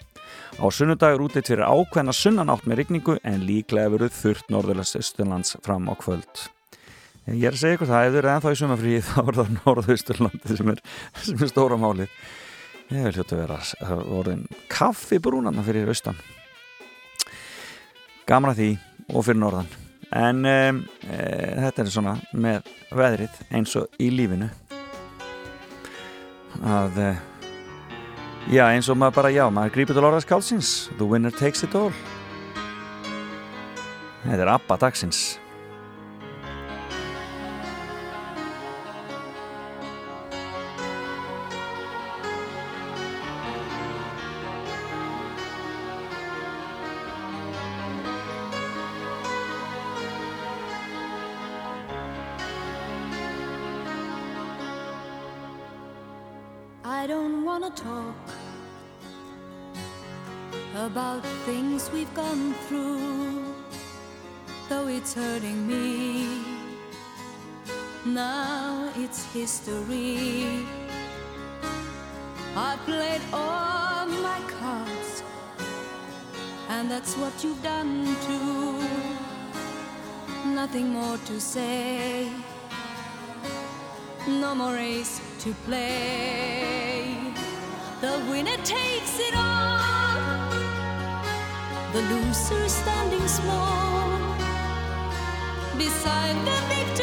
[0.59, 5.87] Á sunnudagur útitt fyrir ákveðna sunnanátt með regningu en líklega veruð þurft norðurlands austurlands fram
[5.87, 6.49] á kvöld.
[7.23, 9.51] Ég er að segja ykkur það, ef þið eru ennþá í sumafríð þá er það
[9.59, 10.73] norðausturlandi sem
[11.23, 12.09] sem er stóra máli
[12.91, 16.17] ég vil hljóta vera að orðin kaffi brúnanna fyrir austan.
[18.29, 18.69] Gaman að því
[19.13, 19.71] og fyrir norðan.
[20.13, 21.19] En um, e,
[21.63, 24.49] þetta er svona með veðrið eins og í lífinu.
[26.61, 27.11] Að e,
[28.53, 31.75] já eins og maður bara já, maður grípið til orðas kálsins the winner takes it
[31.79, 31.93] all.
[34.23, 35.31] Þetta er Abba dagsins
[69.43, 70.65] history.
[72.55, 75.11] I played all my cards,
[76.69, 77.91] and that's what you've done
[78.27, 78.79] too.
[80.59, 82.29] Nothing more to say,
[84.27, 87.03] no more race to play.
[87.99, 90.51] The winner takes it all,
[91.95, 94.07] the loser standing small
[95.77, 97.02] beside the victory.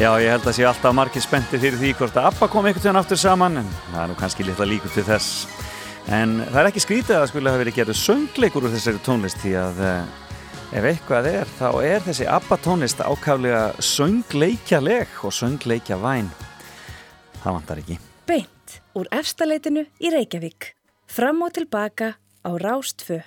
[0.00, 2.86] Já, ég held að sé alltaf margir spennti fyrir því hvort að Abba kom einhvern
[2.86, 5.42] veginn aftur saman en það er nú kannski litla líkur til þess
[6.08, 9.42] en það er ekki skrítið að það skulle hafa verið gerðu söngleikur úr þessari tónlist
[9.42, 10.14] því að eh,
[10.80, 16.32] ef eitthvað er þá er þessi Abba tónlist ákaflega söngleikjaleg og söngleikjavæn
[17.42, 20.72] það vantar ekki Beint úr efstaleitinu í Reykjavík.
[21.10, 23.20] Fram og tilbaka á Rástfö.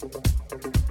[0.00, 0.89] I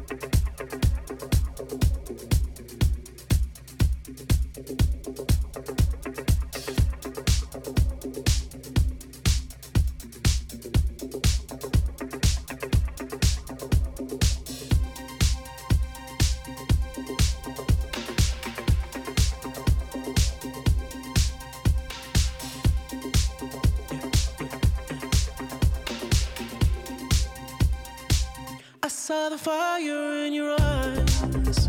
[29.10, 31.69] saw the fire in your eyes.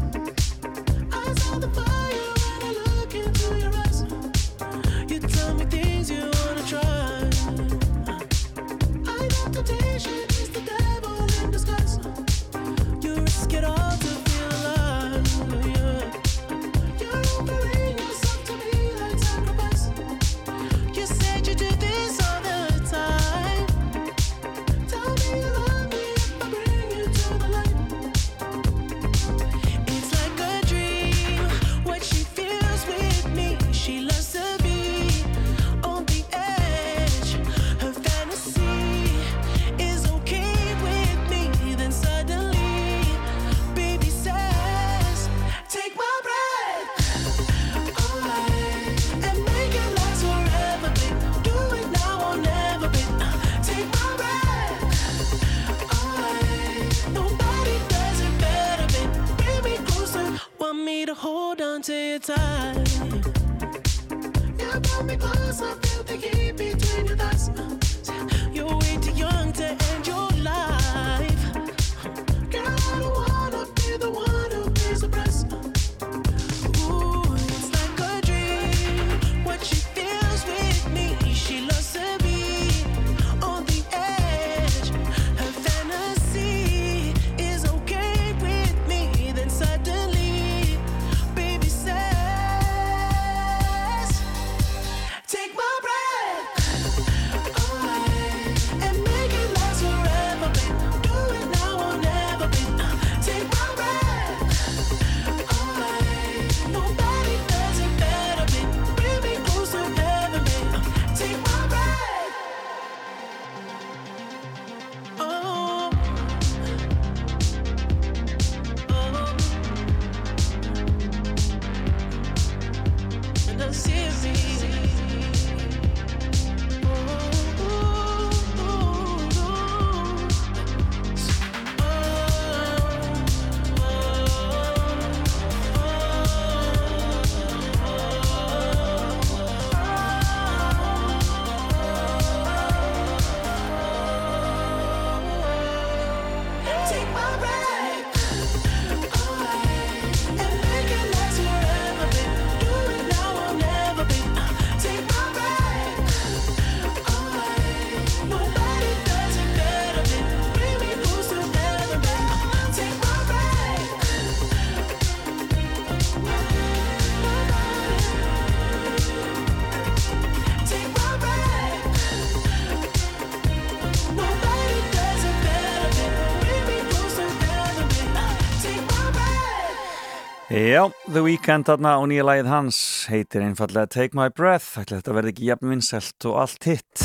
[181.10, 182.76] The Weeknd þarna og nýja lagið hans
[183.10, 184.76] heitir einfallega Take My Breath.
[184.78, 187.02] Ætli þetta verði ekki jafn vinsælt og allt hitt.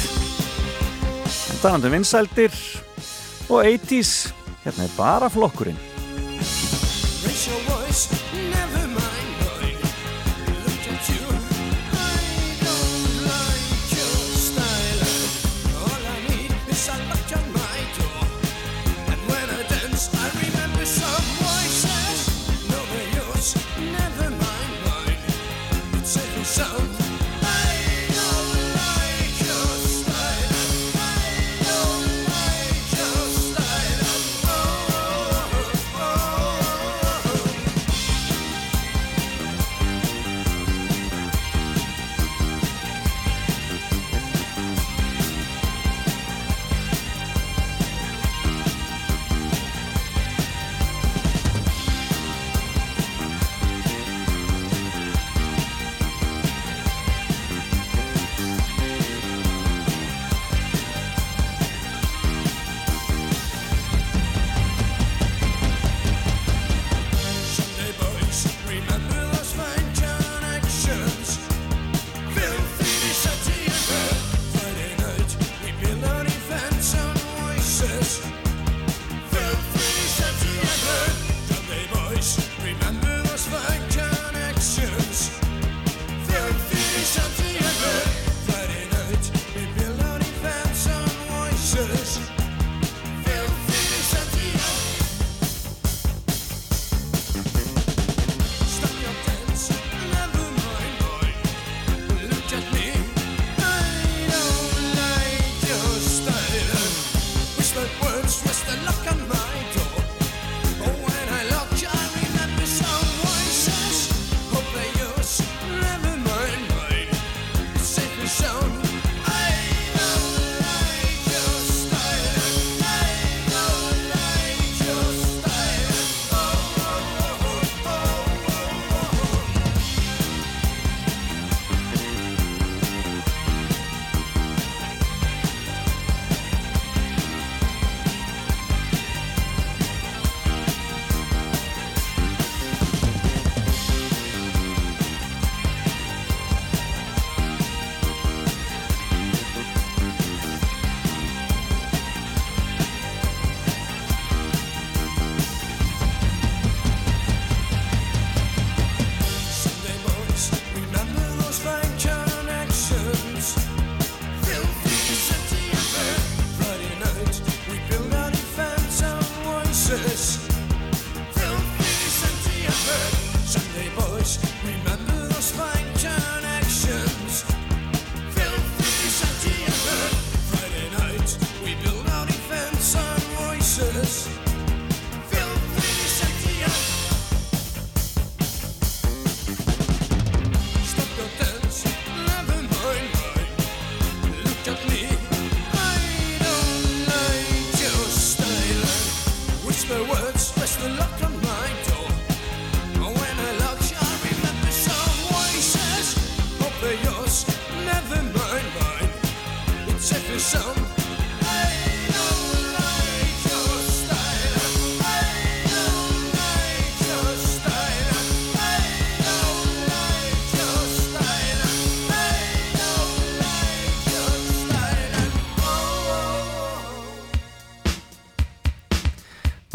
[1.25, 2.61] En þannig vinsældir
[3.49, 4.13] og 80s
[4.61, 5.94] hérna er bara flokkurinn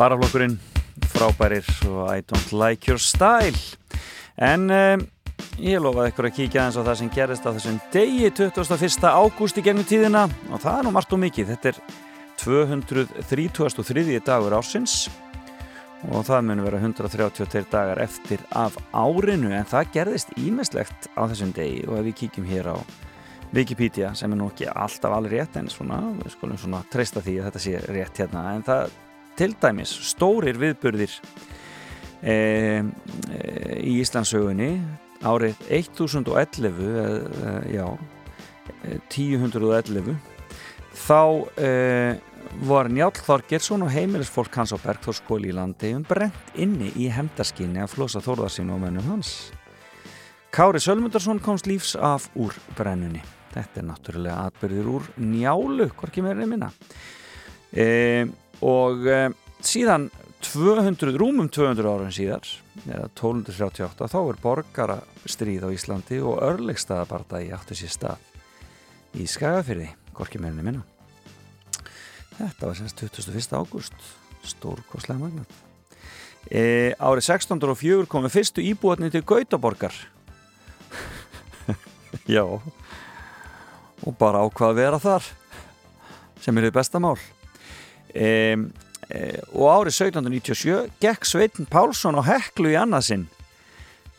[0.01, 0.55] Baraflokkurinn,
[1.13, 3.59] frábærir og I don't like your style.
[4.41, 5.03] En um,
[5.61, 9.05] ég lofaði ykkur að kíkja aðeins á það sem gerist á þessum degi 21.
[9.13, 10.23] ágúst í gennum tíðina.
[10.49, 11.51] Og það er nú margt og mikið.
[11.53, 11.83] Þetta er
[12.41, 14.23] 233.
[14.25, 14.95] dagur ársins.
[16.09, 19.53] Og það mun vera 132 dagar eftir af árinu.
[19.53, 21.85] En það gerðist ímislegt á þessum degi.
[21.91, 22.77] Og ef við kíkjum hér á
[23.53, 27.37] Wikipedia sem er nú ekki alltaf alveg rétt en svona, við skulum svona treysta því
[27.43, 28.49] að þetta sé rétt hérna.
[28.57, 28.99] En það
[29.39, 31.13] til dæmis stórir viðburðir
[32.23, 32.35] e, e,
[33.85, 34.73] í Íslandsögunni
[35.27, 37.05] árið 1011 e,
[37.51, 37.87] e, já
[38.85, 40.17] e, 1011
[40.97, 41.23] þá
[41.61, 41.71] e,
[42.67, 47.83] var Njál Þorgersson og heimilisfólk hans á Bergþórskóli í landi um brent inni í hemdarskinni
[47.83, 49.51] að flosa þórðarsinn og mennum hans.
[50.51, 53.23] Kári Sölmundarsson komst lífs af úr brennunni.
[53.55, 56.71] Þetta er náttúrulega atbyrðir úr njálu, hvorki meira minna.
[57.71, 58.27] E,
[58.67, 59.21] og e,
[59.65, 60.09] síðan
[60.41, 62.49] 200, rúmum 200 ára síðar,
[62.87, 68.29] eða 1238, þá er borgara stríð á Íslandi og örlegstaðabardagi áttu sér stað
[69.21, 70.85] í Skagafyrði, gorki meðinni minna.
[72.39, 73.59] Þetta var semst 21.
[73.59, 74.07] ágúst,
[74.49, 75.59] stórkoslega magnat.
[76.49, 79.93] E, árið 1604 komu fyrstu íbúatni til Gautaborgar.
[82.37, 85.29] Já, og bara ákvað að vera þar,
[86.41, 86.79] sem er þið
[88.15, 88.31] e,
[89.57, 93.27] og árið 1797 gekk Sveitin Pálsson á Heklu í annarsinn.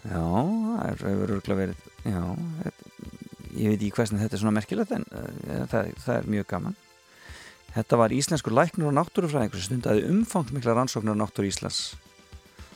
[0.01, 2.21] Já, það hefur örgulega verið, já,
[3.55, 6.77] ég veit ekki hversnig þetta er svona merkilegt en uh, það, það er mjög gaman.
[7.71, 11.93] Þetta var íslenskur læknur og náttúrufræðingur sem stundaði umfangmikla rannsóknur á náttúru Íslands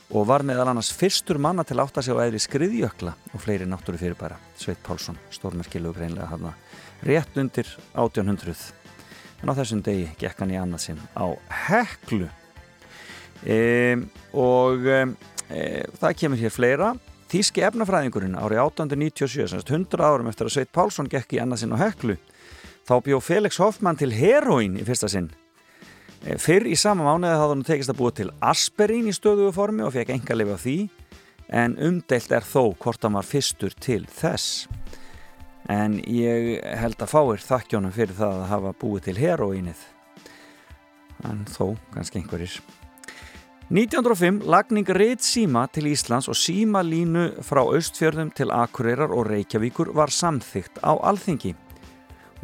[0.06, 3.66] og var meðal annars fyrstur manna til að átta sig á eðri skriðjökla og fleiri
[3.68, 4.38] náttúru fyrirbæra.
[4.56, 6.54] Sveit Pálsson, stórmerkilegu greinlega hafna
[7.04, 8.54] rétt undir 1800
[9.46, 11.26] en á þessum degi gekk hann í annað sinn á
[11.68, 12.26] Heklu.
[13.46, 13.94] E,
[14.34, 15.02] og e,
[16.00, 16.88] það kemur hér fleira.
[17.30, 21.74] Þíski efnafræðingurinn árið 1897 semst 100 árum eftir að Sveit Pálsson gekk í annað sinn
[21.74, 22.16] á Heklu
[22.86, 25.30] þá bjó Felix Hoffmann til heroín í fyrsta sinn.
[26.26, 29.86] E, Fyrr í sama mánuði hafði hann tekist að búa til asperín í stöðugu formi
[29.86, 30.78] og fekk enga lifa því
[31.54, 34.66] en umdeilt er þó hvort hann var fyrstur til þess
[35.72, 39.84] en ég held að fáir þakkjónum fyrir það að hafa búið til heroínið
[41.26, 42.58] en þó kannski einhverjir.
[43.66, 50.12] 1905 lagning reitt síma til Íslands og símalínu frá Austfjörðum til Akureyrar og Reykjavíkur var
[50.14, 51.56] samþygt á alþingi.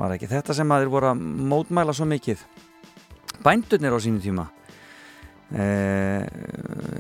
[0.00, 1.22] Var ekki þetta sem aðeir voru að
[1.52, 2.42] mótmæla svo mikið?
[3.44, 4.48] Bændurnir á sínu tíma.
[5.52, 6.26] Eh,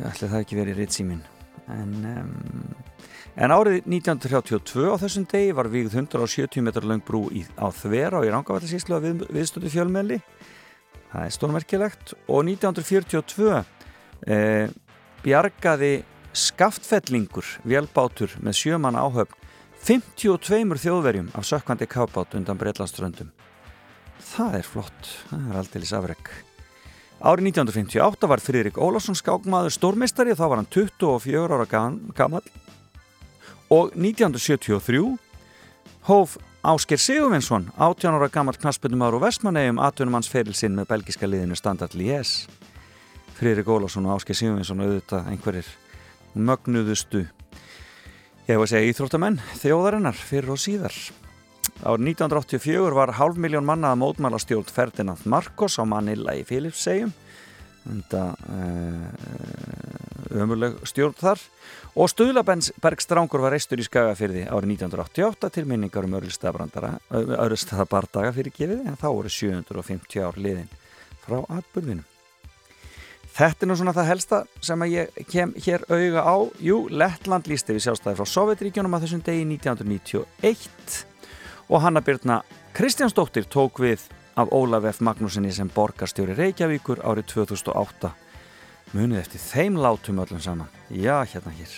[0.06, 1.22] ætli það ekki verið reitt símin
[1.72, 2.32] en um,
[3.32, 8.20] En árið 1932 á þessum degi var vígð 170 metrar lang brú í, á Þvera
[8.20, 10.18] og í Rangavallarsíslu að við, viðstöndi fjölmeli.
[11.12, 12.12] Það er stórmerkilegt.
[12.28, 13.62] Og 1942
[14.28, 14.68] eh,
[15.24, 15.92] bjargaði
[16.36, 19.38] skaftfellingur, vélbátur með sjöman áhöfn
[19.82, 23.32] 52 þjóðverjum af sökkvandi kábát undan Breitlandströndum.
[24.22, 25.08] Það er flott.
[25.30, 26.30] Það er aldeilis afreg.
[27.22, 32.46] Árið 1958 var Friðrik Ólafsson skákmaður stórmeistari og þá var hann 24 ára gam- gamall
[33.72, 35.18] og 1973
[36.08, 41.96] hóf Ásker Sigurvinsson 18 ára gammal knaspunumar og Vestmannegjum atvinnumannsferil sinn með belgiska liðinu Standard
[41.98, 42.44] Lies
[43.38, 45.72] Friðrik Ólafsson og Ásker Sigurvinsson auðvitað einhverjir
[46.36, 50.94] mögnuðustu ég hef að segja íþróttamenn þjóðarinnar fyrir og síðar.
[51.82, 57.14] Árið 1984 var hálf miljón manna að mótmæla stjórn Ferdinand Marcos á Manila í Filipsegjum
[57.82, 59.06] þetta uh,
[60.42, 61.38] ömuleg stjórn þar.
[61.92, 68.96] Og Stuðlabergstrangur var reistur í Skagafyrði árið 1988 til minningar um örlustæðabardaga fyrir gefið en
[68.96, 70.72] þá voru 750 ár liðin
[71.26, 72.04] frá atbyrðinu
[73.32, 76.36] Þetta er nú svona það helsta sem að ég kem hér auga á.
[76.60, 80.98] Jú, Lettland lísti við sjálfstæði frá Sovjetríkjónum að þessum degi 1991
[81.72, 82.42] og Hanna Byrna
[82.76, 84.04] Kristjánsdóttir tók við
[84.36, 85.00] af Ólaf F.
[85.04, 88.12] Magnúsinni sem borgarstjóri Reykjavíkur árið 2008
[88.92, 90.68] munið eftir þeim látum öllum saman.
[90.90, 91.72] Já, hérna hér.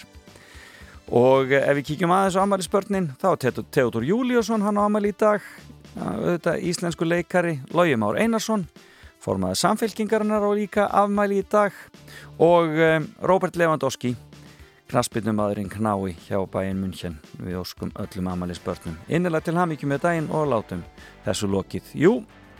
[1.14, 5.12] Og ef við kíkjum aðeins á Amali spörnin þá er Teodor Júliusson hann á Amali
[5.12, 5.44] í dag.
[5.94, 8.66] Þetta íslensku leikari Lógi Már Einarsson
[9.24, 11.74] formaði samfélkingarinnar og líka afmæli í dag.
[12.42, 14.14] Og um, Robert Lewandowski
[14.90, 17.18] knaspinum aðurinn knái hjá bæinn München.
[17.40, 20.84] Við óskum öllum Amali spörnum innilega til hamíkjum með daginn og látum
[21.24, 21.94] þessu lokið.
[21.98, 22.18] Jú,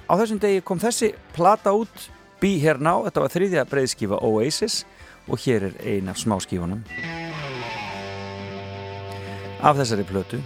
[0.09, 2.09] á þessum degi kom þessi plata út
[2.40, 4.82] Be Here Now, þetta var þriðja breiðskífa Oasis
[5.28, 6.82] og hér er ein af smáskífunum.
[9.64, 10.43] Af þessari plötu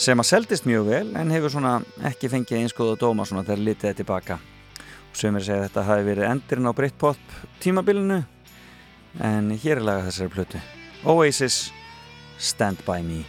[0.00, 1.74] sem að seldist mjög vel en hefur svona
[2.08, 4.38] ekki fengið einskoða dóma svona þegar litið er tilbaka.
[5.10, 8.22] Og sem er að segja að þetta hafi verið endirinn á Britpop tímabilinu
[9.26, 10.62] en hér er lagað þessari plötu.
[11.04, 11.66] Oasis
[12.38, 13.20] Stand By Me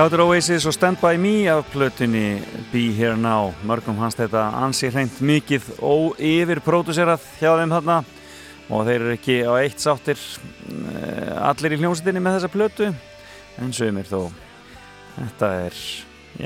[0.00, 2.38] Hjáður Oasis og Stand By Me af plötunni
[2.70, 3.50] Be Here Now.
[3.68, 7.98] Mörgum hans þetta ansi hreint mikið og yfir pródúserað hjá þeim þarna.
[8.72, 12.88] Og þeir eru ekki á eitt sáttir eh, allir í hljómsveitinni með þessa plötu.
[13.60, 14.32] En sögumir þó.
[15.18, 15.84] Þetta er,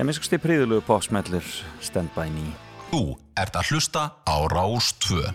[0.01, 2.51] ég miskusti príðulegu bóksmellur Stand By Me.
[2.91, 3.05] Þú
[3.39, 5.31] ert að hlusta á Rástfö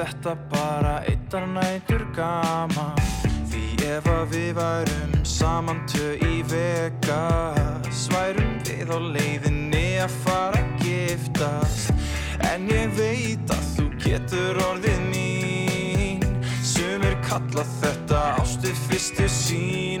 [0.00, 2.96] þetta bara eittar nætur gaman.
[3.50, 10.62] Því ef að við værum saman tvö í Vegas Værum við á leiðinni að fara
[10.62, 11.92] að giftast.
[12.48, 16.24] En ég veit að þú getur orðið mín.
[16.64, 19.99] Sumir kalla þetta ástu fyrstu sín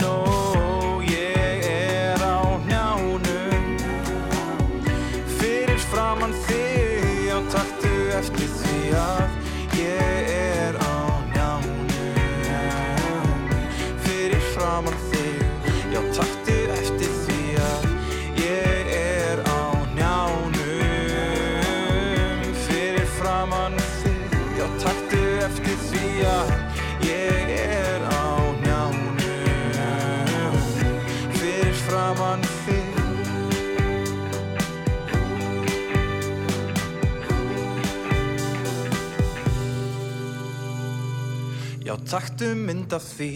[42.10, 43.32] taktu mynd af því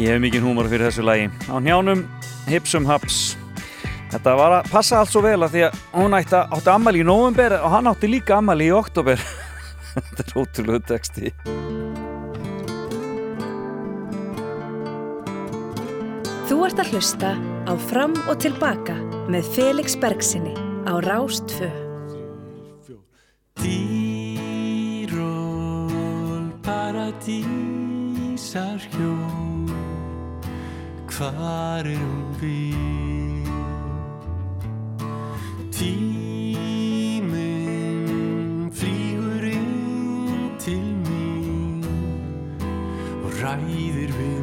[0.00, 1.26] Ég hef mikið húmor fyrir þessu lagi.
[1.52, 2.06] Á njánum,
[2.48, 3.34] hipsum haps.
[4.08, 7.04] Þetta var að passa allt svo vel að því að hún ætti, átti ammali í
[7.04, 9.20] november og hann átti líka ammali í oktober.
[9.92, 11.34] Þetta er ótrúlega texti.
[16.48, 17.36] Þú ert að hlusta
[17.68, 18.96] á Fram og Tilbaka
[19.28, 20.56] með Felix Bergsinni
[20.88, 21.68] á Rástfö.
[23.60, 23.81] Týról
[27.12, 29.12] paradísar hjó
[31.12, 33.48] Hvar erum við?
[35.76, 37.10] Tíminn
[38.72, 41.84] flýgur inn til mín
[43.22, 44.41] og ræðir við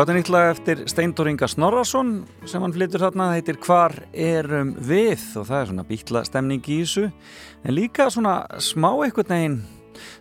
[0.00, 2.12] þetta er nýtt lag eftir Steindór Inga Snorrason
[2.48, 5.24] sem hann flytur þarna, það heitir Hvar erum við?
[5.36, 9.58] Og það er svona bítla stemning í þessu en líka svona smá einhvern veginn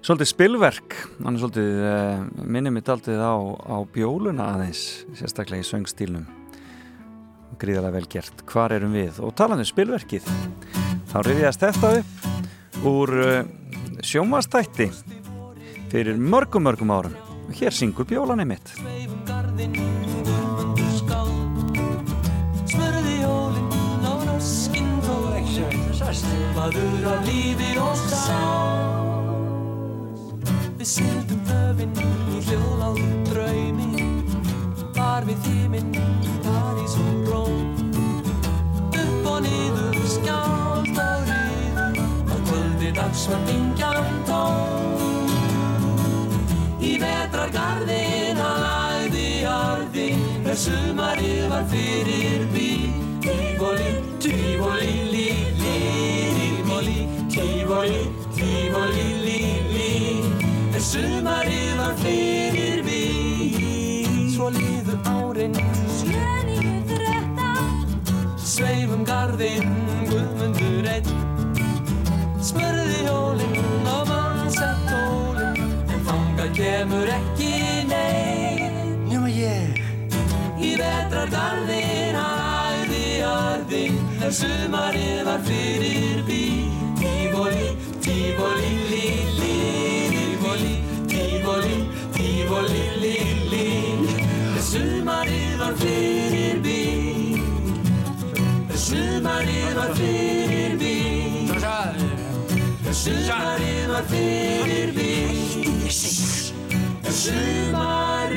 [0.04, 0.98] svolítið spilverk.
[1.22, 4.84] Hann er svolítið, uh, minnið mitt aldrei á, á bjóluna aðeins
[5.16, 6.28] sérstaklega í söngstílnum.
[7.64, 9.24] Gríðarlega vel gert, Hvar erum við?
[9.24, 10.28] Og talandi um spilverkið
[11.14, 13.42] þá rifjast þetta upp úr uh,
[14.04, 14.92] sjómastætti
[15.88, 17.16] fyrir mörgum mörgum árum.
[17.56, 18.76] Hér syngur bjólan einmitt
[19.60, 19.74] Þinn
[20.24, 21.80] Guðmundur skáld.
[22.72, 25.66] Smörði jólinn á raskinn Þó ekki.
[26.56, 28.40] Vaður af lífi og sá
[30.80, 33.04] Við syldum höfinn Í hljóðláð
[33.34, 34.08] draumi.
[34.96, 35.92] Var við þýminn
[36.48, 37.60] París og Róm.
[38.96, 45.34] Upp og niður Skjált á riður Á kvöldi dags var mingjan tón
[46.80, 48.79] Í vetrargarðin að
[50.50, 52.70] Er sumarið var fyrir bí.
[53.22, 55.26] Tífóli, tífóli, lí,
[55.60, 55.76] lí
[56.40, 56.96] Tífóli,
[57.30, 58.00] tífóli,
[58.34, 59.42] tífóli, lí,
[59.76, 59.92] lí.
[60.74, 63.04] Er sumarið var fyrir bí.
[64.34, 65.54] Svo líður árin.
[66.00, 67.54] Sjöníu þretta
[68.42, 69.70] Sveifum garðinn
[70.10, 71.14] Guðmundur einn.
[72.42, 77.54] Spurði hjólinn og mann sett tólinn En þangað kemur ekki
[77.94, 78.39] nei Njóma ég
[81.20, 83.80] Í vetrargarðin æði arði
[84.24, 86.44] Er sumarið var fyrir bí.
[86.96, 87.66] Tífóli,
[88.06, 89.02] tífóli, lí,
[89.40, 89.58] lí
[90.14, 90.72] Tífóli,
[91.12, 91.76] tífóli,
[92.16, 93.18] tífóli, lí,
[93.52, 93.66] lí.
[94.56, 96.80] Er sumarið var fyrir bí.
[98.70, 100.96] Er sumarið var fyrir bí.
[102.88, 105.14] Er sumarið var fyrir bí.
[107.04, 108.29] Er sumarið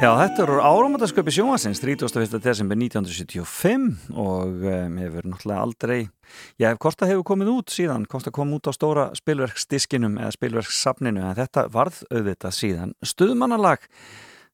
[0.00, 2.38] Já, þetta eru áramöndasköpi sjónvarsins 31.
[2.40, 6.08] desember 1975 og um, hefur náttúrulega aldrei
[6.56, 11.20] já, hvort það hefur komið út síðan það kom út á stóra spilverksdiskinum eða spilverkssafninu,
[11.20, 13.84] en þetta varð auðvitað síðan stuðmannalag.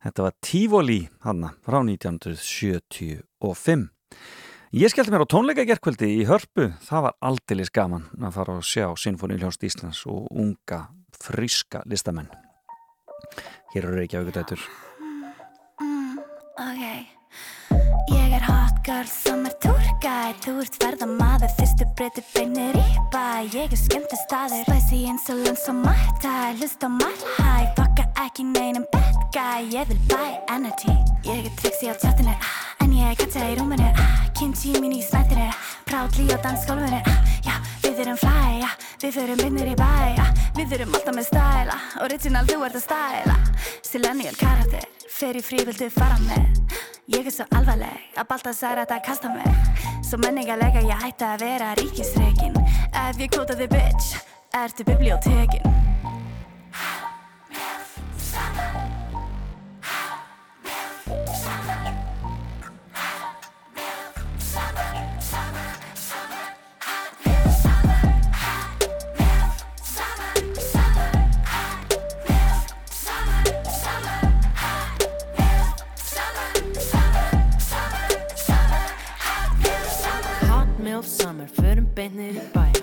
[0.02, 3.86] Þetta var Tivoli hanna frá 1975
[4.74, 8.66] Ég skellti mér á tónleika gerkvöldi í Hörpu, það var aldeilis gaman að fara og
[8.66, 10.90] sjá Sinfoni Ljónst Íslands og unga,
[11.22, 12.34] friska listamenn.
[13.76, 14.85] Hér eru Reykjavík dætur
[16.56, 17.06] Ok.
[18.08, 23.44] Ég er hot girl sem er túrgæð Þú ert ferðamaður, fyrstu breyti beinir í bæ
[23.52, 29.20] Ég er skemmti staður Spicy insolence og mæta Lust á mætthæ Bakka ekki neinum bad
[29.36, 29.68] guy.
[29.68, 30.96] Ég vil buy energy.
[31.28, 34.96] Ég er trixi á tjattinu ah, En ég er katja í rúminu ah, Kimchi mín
[34.96, 35.50] í snættinu
[35.84, 37.60] Proudly á dansgólfinu ah, Já,
[37.96, 38.70] við erum fly ja,
[39.00, 42.84] Við förum beinir í bæ ja, Við erum alltaf með stæla Original, þú ert að
[42.84, 43.36] stæla.
[43.86, 44.84] Silenial karakter
[45.16, 46.74] Fer í frí, viltu fara með.
[47.14, 51.46] Ég er svo alvarleg að balta særa þetta kasta mig Svo menningarlega ég hætti að
[51.46, 52.58] vera ríkisreikin
[53.06, 54.16] Ef ég kvota þig bitch,
[54.64, 55.76] ertu bibliotekin
[81.46, 82.82] summer, förum beinir í bæja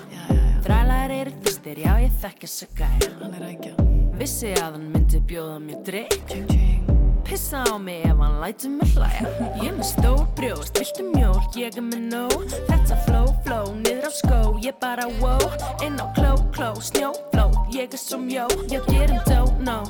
[0.63, 3.73] Þrælar eru fyrstir, já ég þekki þessa gæja.
[4.15, 6.35] Vissi að hann myndi bjóða mér drikk
[7.23, 9.27] Pissa á mig ef hann lætur mig hlæja.
[9.61, 14.07] Ég er með stór brjóst, viltu mjólk, ég er með nóg Þetta flow, flow, niður
[14.07, 15.43] á skó, ég bara wow.
[15.83, 18.47] Inn á kló, kló, snjófló, ég er svo mjó.
[18.71, 19.87] Ég gerum don't know.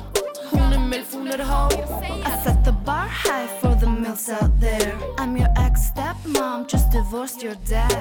[0.52, 1.68] Hún er milf, hún er hó.
[2.44, 4.96] Set the bar high for the mills out there.
[5.18, 7.92] I'm your ex-stepmom, just divorced your dad.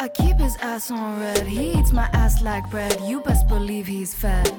[0.00, 2.98] I keep his ass on red, he eats my ass like bread.
[3.02, 4.50] You best believe he's fed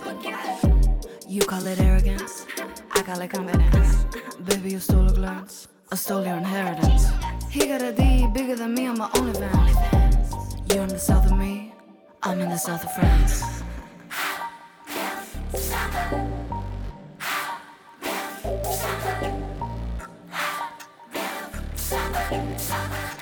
[1.28, 2.46] You call it arrogance,
[2.92, 4.06] I call it confidence.
[4.46, 7.08] Baby, you stole a glance, I stole your inheritance.
[7.50, 10.74] He got a D bigger than me on my OnlyFans.
[10.74, 11.74] You're in the south of me,
[12.24, 13.62] I'm in the south of France
[22.32, 23.21] Ég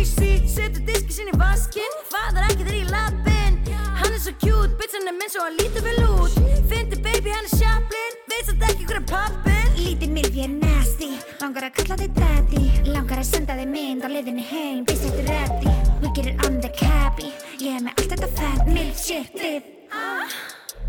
[0.00, 3.58] lazy Setur diski sinni í vaskinn, faðar ekki þegar ég lappinn
[4.00, 6.36] Hann er svo cute, bitchan er minn svo hann lítur vel út
[6.70, 10.52] Fyndi baby, hann er sjaplinn, veist að ekki hver er pappinn Lítið milf ég er
[10.52, 11.10] nasty.
[11.40, 15.26] Langar að kalla þig daddy Langar að senda þig mynd á leiðinni heim Býst þetta
[15.28, 19.68] ready We get it on the cabby Ég er með allt þetta fat milf shitið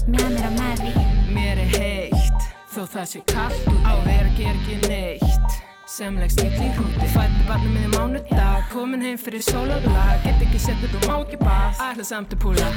[0.08, 0.94] Með mér á meði
[1.32, 6.48] Mér er heitt Þó það sé kallt á vera ger ekki neitt Sem leggst í
[6.48, 10.22] hlýrúti Fætti barnum miði mánudag Komin heim fyrir sólarlag.
[10.24, 12.70] Get ekki sett upp og má ekki bað Ætla samt að púla.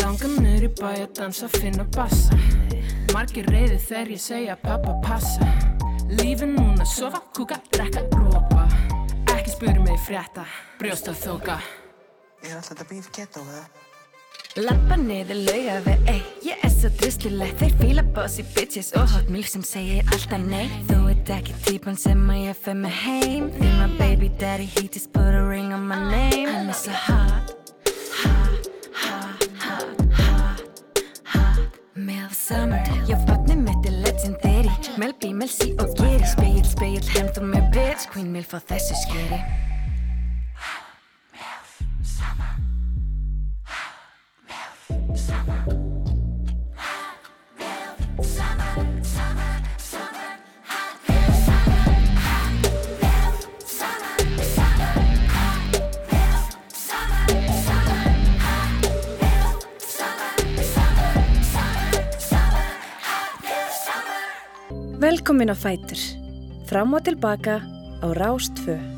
[0.00, 2.34] Langar niður í bæ að dansa, finna bassa.
[3.14, 5.46] Margir reyði þegar ég segja pappa passa.
[6.18, 8.64] Lífin núna, sofa, kúka, drekka, rópa
[9.36, 10.46] Ekki spyrir mig frétta,
[10.80, 11.58] brjósta þóka
[12.42, 13.87] Er alltaf þetta bíf keto eða?
[14.58, 19.28] Lappa niður lauga við, ey Ég er svo drusluleg, þeir fíla bossy bitches Og hot
[19.30, 23.46] milf sem segir alltaf nei Þú ert ekki típan sem að ég fer með heim
[23.54, 26.96] Því my baby daddy, he just put a ring on my name Hann er svo
[27.04, 27.54] hot,
[28.24, 28.66] hot,
[29.04, 35.70] hot, hot, hot, hot Milf summer, já barnið mitt er legendary Mel B, Mel C
[35.78, 39.38] og Geri Speil, speil, hemd og með bitch Queen Milf á þessu skeri
[64.98, 66.00] Velkomin á Fætur.
[66.66, 67.62] Fram og tilbaka
[68.02, 68.97] á Rástfö.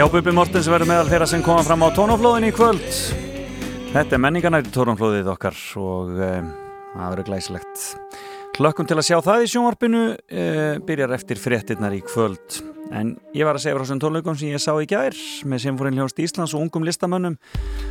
[0.00, 2.86] Já, Bubi Mortens verður meðal þeirra sem koma fram á tónaflóðin í kvöld.
[3.92, 6.46] Þetta er menninganæri tónaflóðið okkar og um,
[6.94, 7.82] það verður glæsilegt.
[8.56, 12.62] Hlökkum til að sjá það í sjónvarpinu, uh, byrjar eftir fréttinnar í kvöld.
[12.96, 16.00] En ég var að segja frá þessum tónleikum sem ég sá í gær með Sinforin
[16.00, 17.36] Hljónst Íslands og ungum listamönnum.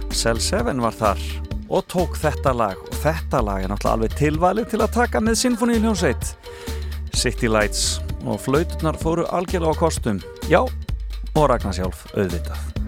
[0.10, 1.24] Cell 7 var þar
[1.70, 5.44] og tók þetta lag og þetta lag er náttúrulega alveg tilvalið til að taka með
[5.46, 6.34] Sinforin Hljónsveit.
[7.14, 10.26] City Lights og flauturnar fóru algjörlega á kostum.
[10.50, 10.66] Já,
[11.36, 12.79] og Ragnar sjálf auðvitað.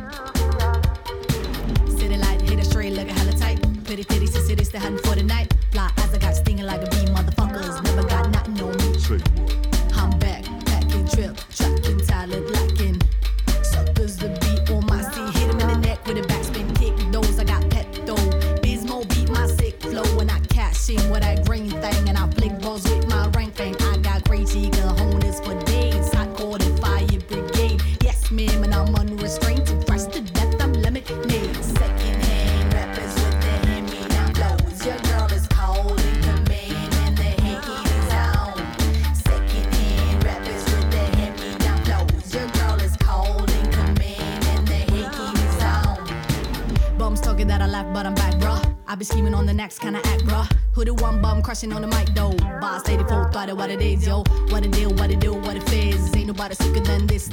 [48.91, 50.51] I be scheming on the next kind of act, bruh.
[50.73, 52.33] Who the one bum crushing on the mic though.
[52.59, 54.23] Boss lady full thought of what it is, yo.
[54.49, 56.13] What it deal, what it do, what it fizz.
[56.13, 57.29] Ain't nobody sicker than this.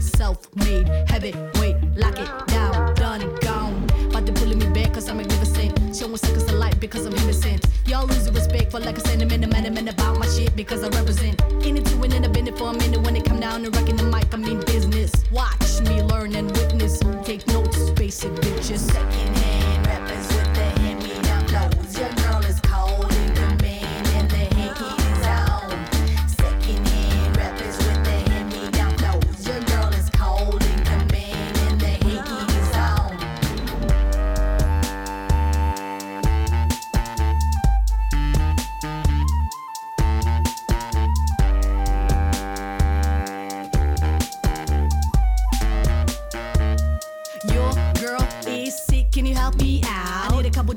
[0.00, 3.86] Self-made, heavyweight, lock it down, done and gone.
[4.12, 5.94] But they pulling me back cause I'm magnificent.
[5.94, 7.66] Showing suckers the light because I'm innocent.
[7.84, 11.38] Y'all the respect for like a sentiment, a man about my shit because I represent.
[11.66, 13.62] In it to win it, I've been it for a minute when it come down
[13.64, 15.12] to wrecking the mic, I mean business.
[15.30, 16.98] Watch me learn and witness.
[17.24, 18.78] Take notes, basic bitches.
[18.78, 19.83] Secondhand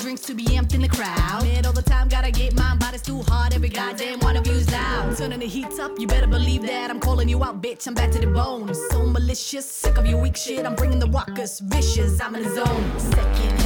[0.07, 1.43] drinks to be amped in the crowd.
[1.43, 3.53] Mid all the time, gotta get mine, but it's too hard.
[3.53, 5.17] Every goddamn one of you's out.
[5.17, 7.85] Turning the heat up, you better believe that I'm calling you out, bitch.
[7.87, 8.73] I'm back to the bone.
[8.89, 10.65] So malicious, sick of your weak shit.
[10.65, 12.21] I'm bringing the rockers, vicious.
[12.21, 12.99] I'm in the zone.
[12.99, 13.56] Secondhand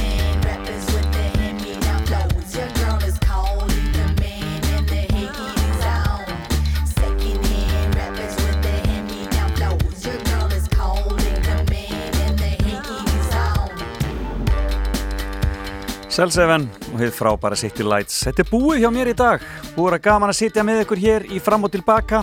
[16.12, 18.18] Selseven og hefur frábæra City Lights.
[18.26, 19.44] Þetta er búið hjá mér í dag.
[19.72, 22.20] Búið að gaman að sitja með ykkur hér í fram og tilbaka.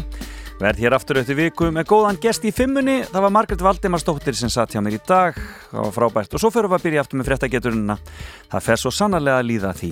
[0.60, 2.99] Verð hér aftur eftir viku með góðan gest í fimmunni.
[3.10, 5.40] Það var Margret Valdemarsdóttir sem satt hjá mér í dag.
[5.72, 6.38] Það var frábært.
[6.38, 7.98] Og svo fyrir við að byrja aftur með fréttageturina.
[8.52, 9.91] Það fer svo sannarlega að líða því.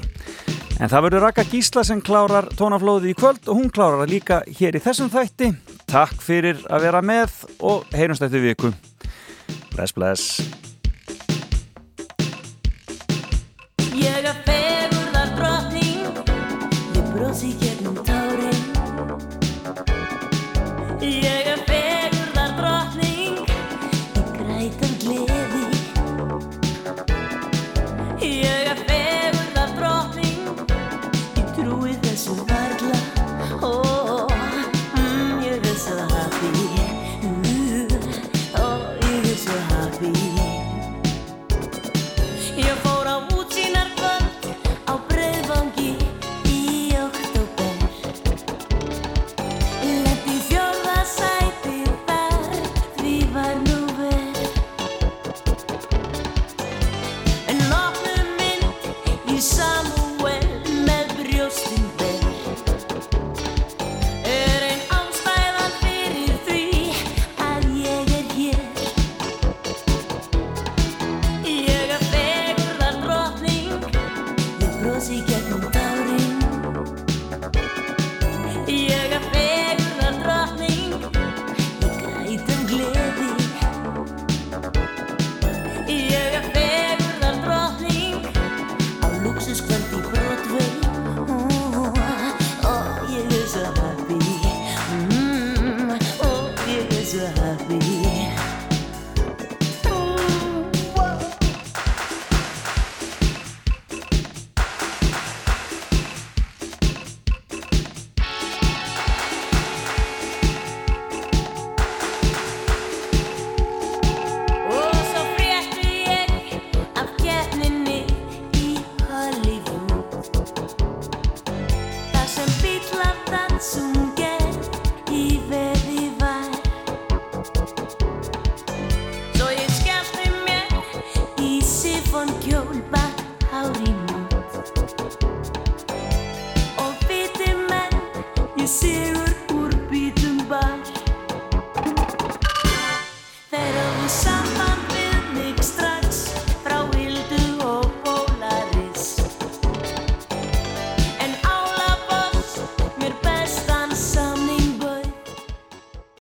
[0.78, 4.42] En það verður Raka Gísla sem klárar tónaflóði í kvöld og hún klárar það líka
[4.60, 5.50] hér í þessum þætti.
[5.90, 8.76] Takk fyrir að vera með og heyrumst eftir viku.
[9.74, 10.77] Bless, bless.
[14.28, 14.77] Ég